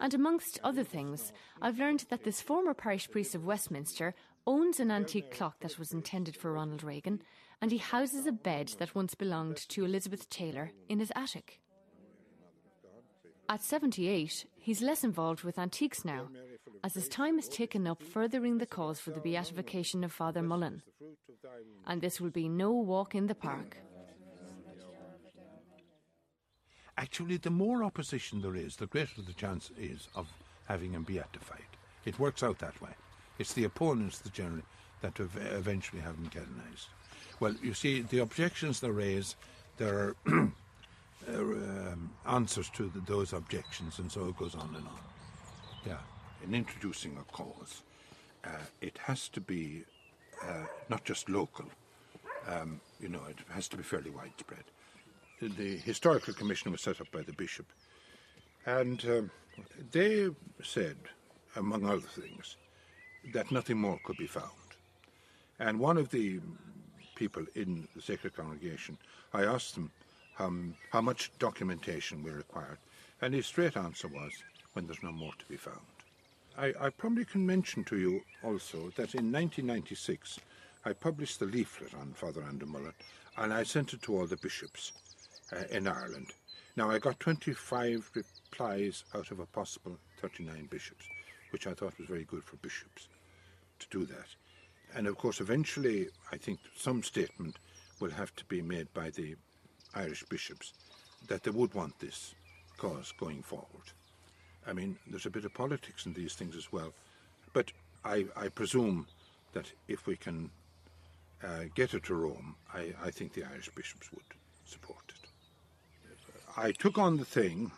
And 0.00 0.14
amongst 0.14 0.60
other 0.62 0.84
things, 0.84 1.32
I've 1.60 1.78
learned 1.78 2.06
that 2.10 2.24
this 2.24 2.40
former 2.40 2.74
parish 2.74 3.10
priest 3.10 3.34
of 3.34 3.44
Westminster 3.44 4.14
owns 4.46 4.80
an 4.80 4.90
antique 4.90 5.30
clock 5.30 5.60
that 5.60 5.78
was 5.78 5.92
intended 5.92 6.36
for 6.36 6.52
Ronald 6.52 6.82
Reagan, 6.82 7.22
and 7.60 7.70
he 7.70 7.78
houses 7.78 8.26
a 8.26 8.32
bed 8.32 8.74
that 8.78 8.94
once 8.94 9.14
belonged 9.14 9.56
to 9.68 9.84
Elizabeth 9.84 10.28
Taylor 10.28 10.72
in 10.88 10.98
his 10.98 11.12
attic. 11.16 11.60
At 13.48 13.62
78, 13.62 14.46
he's 14.58 14.82
less 14.82 15.04
involved 15.04 15.44
with 15.44 15.58
antiques 15.58 16.04
now, 16.04 16.28
as 16.82 16.94
his 16.94 17.08
time 17.08 17.38
is 17.38 17.48
taken 17.48 17.86
up 17.86 18.02
furthering 18.02 18.58
the 18.58 18.66
cause 18.66 18.98
for 19.00 19.10
the 19.10 19.20
beatification 19.20 20.02
of 20.02 20.12
Father 20.12 20.42
Mullen. 20.42 20.82
And 21.86 22.00
this 22.00 22.20
will 22.20 22.30
be 22.30 22.48
no 22.48 22.72
walk 22.72 23.14
in 23.14 23.26
the 23.26 23.34
park. 23.34 23.76
Actually, 26.96 27.36
the 27.36 27.50
more 27.50 27.82
opposition 27.82 28.40
there 28.40 28.56
is, 28.56 28.76
the 28.76 28.86
greater 28.86 29.20
the 29.22 29.32
chance 29.32 29.70
is 29.78 30.08
of 30.14 30.28
having 30.66 30.92
him 30.92 31.02
beatified. 31.02 31.66
It 32.04 32.18
works 32.18 32.42
out 32.42 32.58
that 32.60 32.80
way. 32.80 32.90
It's 33.38 33.52
the 33.52 33.64
opponents 33.64 34.18
that 34.20 34.32
generally 34.32 34.62
that 35.00 35.20
ev- 35.20 35.36
eventually 35.52 36.00
have 36.00 36.16
him 36.16 36.28
canonized. 36.30 36.88
Well, 37.40 37.54
you 37.62 37.74
see, 37.74 38.00
the 38.00 38.20
objections 38.20 38.80
they 38.80 38.90
raise, 38.90 39.36
there 39.76 39.98
are 39.98 40.16
uh, 41.28 41.32
um, 41.32 42.10
answers 42.26 42.70
to 42.70 42.88
the, 42.88 43.00
those 43.00 43.32
objections, 43.32 43.98
and 43.98 44.10
so 44.10 44.28
it 44.28 44.36
goes 44.38 44.54
on 44.54 44.74
and 44.74 44.86
on. 44.86 45.00
Yeah, 45.86 45.98
in 46.42 46.54
introducing 46.54 47.18
a 47.18 47.32
cause, 47.32 47.82
uh, 48.44 48.48
it 48.80 48.98
has 49.04 49.28
to 49.28 49.40
be 49.40 49.84
uh, 50.42 50.64
not 50.88 51.04
just 51.04 51.28
local. 51.28 51.66
Um, 52.46 52.80
you 53.00 53.08
know, 53.08 53.20
it 53.28 53.38
has 53.50 53.68
to 53.68 53.76
be 53.76 53.82
fairly 53.82 54.10
widespread. 54.10 54.64
The, 55.40 55.76
historical 55.76 56.32
commission 56.32 56.72
was 56.72 56.80
set 56.80 57.00
up 57.00 57.10
by 57.12 57.22
the 57.22 57.32
bishop, 57.32 57.66
and 58.66 59.04
um, 59.04 59.30
they 59.90 60.28
said, 60.62 60.96
among 61.56 61.84
other 61.84 62.00
things, 62.00 62.56
that 63.32 63.50
nothing 63.50 63.78
more 63.78 63.98
could 64.04 64.16
be 64.16 64.26
found. 64.26 64.50
And 65.58 65.78
one 65.78 65.98
of 65.98 66.10
the 66.10 66.40
people 67.14 67.44
in 67.54 67.86
the 67.94 68.02
Sacred 68.02 68.34
Congregation, 68.34 68.96
I 69.32 69.44
asked 69.44 69.74
them 69.74 69.90
how, 70.34 70.52
how 70.90 71.00
much 71.00 71.30
documentation 71.38 72.22
we 72.22 72.30
required, 72.30 72.78
and 73.20 73.34
his 73.34 73.46
straight 73.46 73.76
answer 73.76 74.08
was, 74.08 74.32
when 74.72 74.86
there's 74.86 75.02
no 75.02 75.12
more 75.12 75.32
to 75.38 75.44
be 75.46 75.56
found. 75.56 75.78
I, 76.56 76.72
I 76.80 76.90
probably 76.90 77.24
can 77.24 77.44
mention 77.44 77.84
to 77.84 77.98
you 77.98 78.22
also 78.42 78.90
that 78.96 79.14
in 79.14 79.32
1996 79.32 80.38
I 80.84 80.92
published 80.92 81.40
the 81.40 81.46
leaflet 81.46 81.94
on 81.94 82.12
Father 82.14 82.42
Andrew 82.42 82.68
Mullen, 82.68 82.92
and 83.36 83.52
I 83.52 83.62
sent 83.62 83.92
it 83.92 84.02
to 84.02 84.16
all 84.16 84.26
the 84.26 84.36
bishops 84.36 84.92
uh, 85.52 85.64
in 85.70 85.86
Ireland. 85.86 86.32
Now 86.76 86.90
I 86.90 86.98
got 86.98 87.20
25 87.20 88.10
replies 88.14 89.04
out 89.14 89.30
of 89.30 89.40
a 89.40 89.46
possible 89.46 89.98
39 90.20 90.68
bishops, 90.70 91.06
which 91.50 91.66
I 91.66 91.74
thought 91.74 91.98
was 91.98 92.08
very 92.08 92.24
good 92.24 92.44
for 92.44 92.56
bishops 92.56 93.08
to 93.78 93.86
do 93.90 94.04
that. 94.06 94.28
And 94.94 95.06
of 95.06 95.16
course, 95.18 95.40
eventually, 95.40 96.08
I 96.32 96.36
think 96.36 96.60
some 96.76 97.02
statement 97.02 97.56
will 98.00 98.10
have 98.10 98.34
to 98.36 98.44
be 98.46 98.62
made 98.62 98.92
by 98.94 99.10
the 99.10 99.36
Irish 99.94 100.24
bishops 100.24 100.72
that 101.28 101.42
they 101.42 101.50
would 101.50 101.74
want 101.74 101.98
this 101.98 102.34
cause 102.76 103.12
going 103.18 103.42
forward. 103.42 103.92
I 104.66 104.72
mean, 104.72 104.96
there's 105.06 105.26
a 105.26 105.30
bit 105.30 105.44
of 105.44 105.54
politics 105.54 106.06
in 106.06 106.14
these 106.14 106.34
things 106.34 106.56
as 106.56 106.72
well, 106.72 106.92
but 107.52 107.70
I, 108.04 108.26
I 108.36 108.48
presume 108.48 109.06
that 109.52 109.70
if 109.88 110.06
we 110.06 110.16
can 110.16 110.50
uh, 111.42 111.64
get 111.74 111.94
it 111.94 112.04
to 112.04 112.14
Rome, 112.14 112.56
I, 112.72 112.92
I 113.02 113.10
think 113.10 113.32
the 113.32 113.44
Irish 113.44 113.68
bishops 113.74 114.10
would 114.12 114.24
support. 114.64 115.03
I 116.56 116.70
took 116.70 116.98
on 116.98 117.16
the 117.16 117.24
thing 117.24 117.72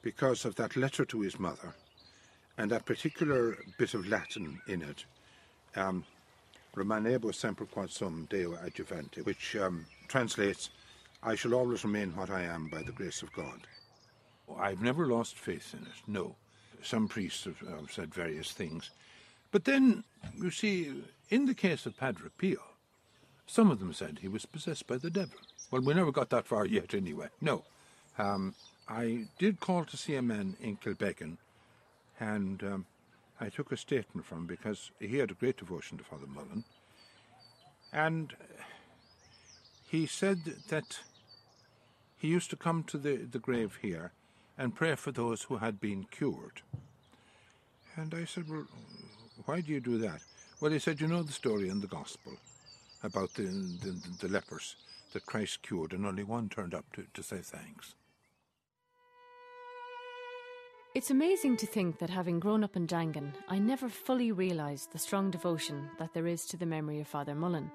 because 0.00 0.46
of 0.46 0.54
that 0.54 0.76
letter 0.76 1.04
to 1.04 1.20
his 1.20 1.38
mother 1.38 1.74
and 2.56 2.70
that 2.70 2.86
particular 2.86 3.58
bit 3.76 3.92
of 3.92 4.06
Latin 4.08 4.60
in 4.66 4.82
it, 4.82 5.04
um, 5.74 6.04
Remanebo 6.74 7.32
quod 7.70 7.90
sum 7.90 8.26
Deo 8.30 8.52
adjuvante, 8.56 9.24
which 9.26 9.56
um, 9.56 9.84
translates, 10.08 10.70
I 11.22 11.34
shall 11.34 11.54
always 11.54 11.84
remain 11.84 12.16
what 12.16 12.30
I 12.30 12.42
am 12.42 12.68
by 12.68 12.82
the 12.82 12.92
grace 12.92 13.22
of 13.22 13.32
God. 13.34 13.66
I've 14.58 14.80
never 14.80 15.06
lost 15.06 15.36
faith 15.36 15.74
in 15.74 15.84
it, 15.86 15.92
no. 16.06 16.34
Some 16.82 17.08
priests 17.08 17.44
have, 17.44 17.58
have 17.58 17.90
said 17.90 18.14
various 18.14 18.52
things. 18.52 18.90
But 19.50 19.64
then, 19.64 20.04
you 20.34 20.50
see, 20.50 21.02
in 21.30 21.46
the 21.46 21.54
case 21.54 21.84
of 21.84 21.96
Padre 21.96 22.30
Pio, 22.38 22.62
some 23.46 23.70
of 23.70 23.80
them 23.80 23.92
said 23.92 24.18
he 24.20 24.28
was 24.28 24.46
possessed 24.46 24.86
by 24.86 24.96
the 24.96 25.10
devil. 25.10 25.38
Well, 25.70 25.82
we 25.82 25.94
never 25.94 26.12
got 26.12 26.30
that 26.30 26.46
far 26.46 26.64
yet, 26.64 26.94
anyway. 26.94 27.28
No. 27.40 27.64
Um, 28.18 28.54
I 28.88 29.26
did 29.38 29.60
call 29.60 29.84
to 29.84 29.96
see 29.96 30.14
a 30.14 30.22
man 30.22 30.56
in 30.60 30.76
Kilbeggan, 30.76 31.38
and 32.20 32.62
um, 32.62 32.86
I 33.40 33.48
took 33.48 33.72
a 33.72 33.76
statement 33.76 34.26
from 34.26 34.38
him 34.38 34.46
because 34.46 34.90
he 35.00 35.18
had 35.18 35.30
a 35.30 35.34
great 35.34 35.56
devotion 35.56 35.98
to 35.98 36.04
Father 36.04 36.26
Mullen. 36.26 36.64
And 37.92 38.34
he 39.88 40.06
said 40.06 40.38
that 40.68 41.00
he 42.16 42.28
used 42.28 42.50
to 42.50 42.56
come 42.56 42.84
to 42.84 42.98
the, 42.98 43.16
the 43.16 43.38
grave 43.38 43.78
here 43.82 44.12
and 44.56 44.74
pray 44.74 44.94
for 44.94 45.12
those 45.12 45.42
who 45.42 45.56
had 45.58 45.80
been 45.80 46.06
cured. 46.10 46.62
And 47.96 48.14
I 48.14 48.24
said, 48.24 48.48
Well, 48.48 48.66
why 49.44 49.60
do 49.60 49.72
you 49.72 49.80
do 49.80 49.98
that? 49.98 50.20
Well, 50.60 50.72
he 50.72 50.78
said, 50.78 51.00
You 51.00 51.08
know 51.08 51.22
the 51.22 51.32
story 51.32 51.68
in 51.68 51.80
the 51.80 51.86
Gospel 51.86 52.32
about 53.02 53.34
the, 53.34 53.44
the, 53.44 54.00
the 54.20 54.28
lepers 54.28 54.76
that 55.16 55.24
Christ 55.24 55.62
cured, 55.62 55.94
and 55.94 56.04
only 56.04 56.22
one 56.22 56.50
turned 56.50 56.74
up 56.74 56.84
to, 56.92 57.06
to 57.14 57.22
say 57.22 57.38
thanks. 57.38 57.94
It's 60.94 61.10
amazing 61.10 61.56
to 61.56 61.66
think 61.66 61.98
that 62.00 62.10
having 62.10 62.38
grown 62.38 62.62
up 62.62 62.76
in 62.76 62.86
Daingean, 62.86 63.32
I 63.48 63.58
never 63.58 63.88
fully 63.88 64.30
realised 64.30 64.92
the 64.92 64.98
strong 64.98 65.30
devotion 65.30 65.88
that 65.98 66.12
there 66.12 66.26
is 66.26 66.44
to 66.46 66.58
the 66.58 66.66
memory 66.66 67.00
of 67.00 67.08
Father 67.08 67.34
Mullen. 67.34 67.70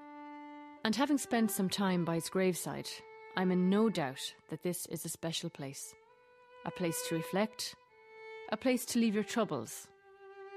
And 0.84 0.94
having 0.94 1.18
spent 1.18 1.50
some 1.50 1.68
time 1.68 2.04
by 2.04 2.14
his 2.14 2.28
graveside, 2.28 2.88
I'm 3.36 3.50
in 3.50 3.68
no 3.68 3.90
doubt 3.90 4.34
that 4.48 4.62
this 4.62 4.86
is 4.86 5.04
a 5.04 5.08
special 5.08 5.50
place. 5.50 5.96
A 6.64 6.70
place 6.70 7.02
to 7.08 7.16
reflect, 7.16 7.74
a 8.52 8.56
place 8.56 8.84
to 8.84 9.00
leave 9.00 9.16
your 9.16 9.24
troubles, 9.24 9.88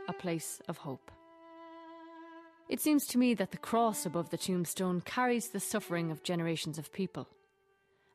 a 0.07 0.13
place 0.13 0.61
of 0.67 0.77
hope. 0.77 1.09
It 2.67 2.81
seems 2.81 3.05
to 3.07 3.19
me 3.19 3.35
that 3.35 3.51
the 3.51 3.57
cross 3.57 4.05
above 4.05 4.31
the 4.31 4.37
tombstone 4.37 5.01
carries 5.01 5.49
the 5.49 5.59
suffering 5.59 6.09
of 6.09 6.23
generations 6.23 6.79
of 6.79 6.91
people. 6.91 7.27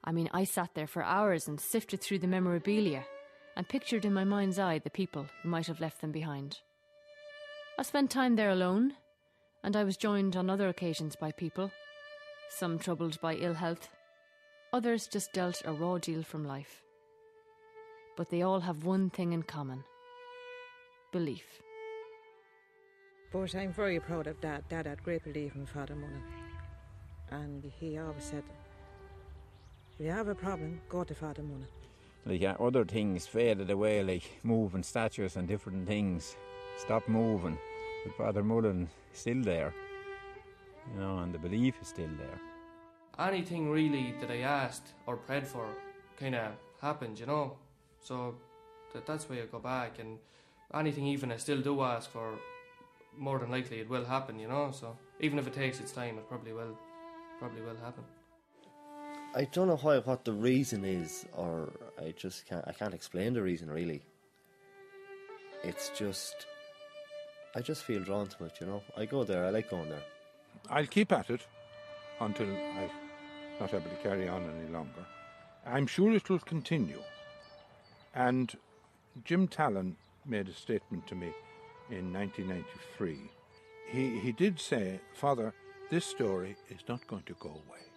I 0.02 0.10
mean, 0.12 0.28
I 0.32 0.44
sat 0.44 0.74
there 0.74 0.88
for 0.88 1.04
hours 1.04 1.46
and 1.46 1.60
sifted 1.60 2.00
through 2.00 2.18
the 2.18 2.26
memorabilia 2.26 3.04
and 3.56 3.68
pictured 3.68 4.04
in 4.04 4.12
my 4.12 4.24
mind's 4.24 4.58
eye 4.58 4.78
the 4.78 4.90
people 4.90 5.26
who 5.42 5.48
might 5.48 5.66
have 5.66 5.80
left 5.80 6.00
them 6.00 6.10
behind. 6.10 6.58
I 7.78 7.82
spent 7.82 8.10
time 8.10 8.36
there 8.36 8.50
alone, 8.50 8.94
and 9.62 9.76
I 9.76 9.84
was 9.84 9.96
joined 9.96 10.36
on 10.36 10.50
other 10.50 10.68
occasions 10.68 11.14
by 11.14 11.30
people, 11.32 11.70
some 12.48 12.78
troubled 12.78 13.20
by 13.20 13.34
ill 13.36 13.54
health, 13.54 13.88
others 14.72 15.06
just 15.06 15.32
dealt 15.32 15.62
a 15.64 15.72
raw 15.72 15.98
deal 15.98 16.22
from 16.22 16.44
life. 16.44 16.82
But 18.16 18.30
they 18.30 18.42
all 18.42 18.60
have 18.60 18.84
one 18.84 19.10
thing 19.10 19.32
in 19.32 19.44
common 19.44 19.84
belief. 21.12 21.60
But 23.32 23.54
I'm 23.54 23.72
very 23.72 24.00
proud 24.00 24.26
of 24.26 24.40
Dad. 24.40 24.64
Dad 24.68 24.86
had 24.86 25.02
great 25.04 25.22
belief 25.22 25.54
in 25.54 25.64
Father 25.64 25.94
Mullen. 25.94 26.22
And 27.30 27.70
he 27.78 27.96
always 27.98 28.24
said, 28.24 28.42
if 29.98 30.04
you 30.04 30.10
have 30.10 30.26
a 30.26 30.34
problem, 30.34 30.80
go 30.88 31.04
to 31.04 31.14
Father 31.14 31.42
Mullen. 31.42 31.68
Like 32.26 32.42
uh, 32.42 32.56
other 32.60 32.84
things 32.84 33.26
faded 33.26 33.70
away, 33.70 34.02
like 34.02 34.24
moving 34.42 34.82
statues 34.82 35.36
and 35.36 35.46
different 35.46 35.86
things, 35.86 36.34
stopped 36.76 37.08
moving. 37.08 37.56
But 38.04 38.16
Father 38.16 38.42
Mullen 38.42 38.88
still 39.12 39.42
there, 39.42 39.72
you 40.92 41.00
know, 41.00 41.18
and 41.18 41.32
the 41.32 41.38
belief 41.38 41.76
is 41.80 41.88
still 41.88 42.10
there. 42.18 42.40
Anything 43.18 43.70
really 43.70 44.14
that 44.20 44.30
I 44.30 44.38
asked 44.38 44.88
or 45.06 45.16
prayed 45.16 45.46
for 45.46 45.66
kind 46.18 46.34
of 46.34 46.52
happened, 46.80 47.20
you 47.20 47.26
know. 47.26 47.56
So 48.02 48.34
that, 48.92 49.06
that's 49.06 49.28
why 49.28 49.36
I 49.36 49.46
go 49.46 49.58
back, 49.60 49.98
and 49.98 50.18
anything 50.74 51.06
even 51.06 51.30
I 51.30 51.36
still 51.36 51.60
do 51.60 51.80
ask 51.82 52.10
for, 52.10 52.38
more 53.16 53.38
than 53.38 53.50
likely 53.50 53.80
it 53.80 53.88
will 53.88 54.04
happen, 54.04 54.38
you 54.38 54.48
know. 54.48 54.70
So 54.72 54.96
even 55.20 55.38
if 55.38 55.46
it 55.46 55.54
takes 55.54 55.80
its 55.80 55.92
time, 55.92 56.18
it 56.18 56.28
probably 56.28 56.52
will, 56.52 56.76
probably 57.38 57.62
will 57.62 57.76
happen. 57.76 58.04
I 59.34 59.44
don't 59.44 59.68
know 59.68 59.76
why 59.76 59.98
what 59.98 60.24
the 60.24 60.32
reason 60.32 60.84
is, 60.84 61.24
or 61.34 61.72
I 61.98 62.12
just 62.16 62.46
can't. 62.46 62.64
I 62.66 62.72
can't 62.72 62.94
explain 62.94 63.32
the 63.32 63.42
reason 63.42 63.70
really. 63.70 64.02
It's 65.62 65.90
just, 65.90 66.46
I 67.54 67.60
just 67.60 67.84
feel 67.84 68.02
drawn 68.02 68.26
to 68.28 68.44
it. 68.46 68.60
You 68.60 68.66
know, 68.66 68.82
I 68.96 69.04
go 69.04 69.24
there. 69.24 69.44
I 69.44 69.50
like 69.50 69.70
going 69.70 69.88
there. 69.88 70.02
I'll 70.68 70.86
keep 70.86 71.12
at 71.12 71.30
it 71.30 71.42
until 72.20 72.46
I'm 72.46 72.90
not 73.60 73.72
able 73.74 73.90
to 73.90 73.96
carry 74.02 74.28
on 74.28 74.42
any 74.58 74.72
longer. 74.72 75.06
I'm 75.66 75.86
sure 75.86 76.10
it 76.12 76.28
will 76.28 76.38
continue. 76.38 77.00
And 78.14 78.56
Jim 79.24 79.46
Talon 79.46 79.96
made 80.26 80.48
a 80.48 80.54
statement 80.54 81.06
to 81.06 81.14
me 81.14 81.32
in 81.90 82.12
1993. 82.12 83.18
He, 83.90 84.18
he 84.20 84.32
did 84.32 84.60
say, 84.60 85.00
Father, 85.14 85.52
this 85.90 86.04
story 86.04 86.56
is 86.68 86.80
not 86.88 87.06
going 87.06 87.24
to 87.24 87.34
go 87.40 87.48
away. 87.50 87.89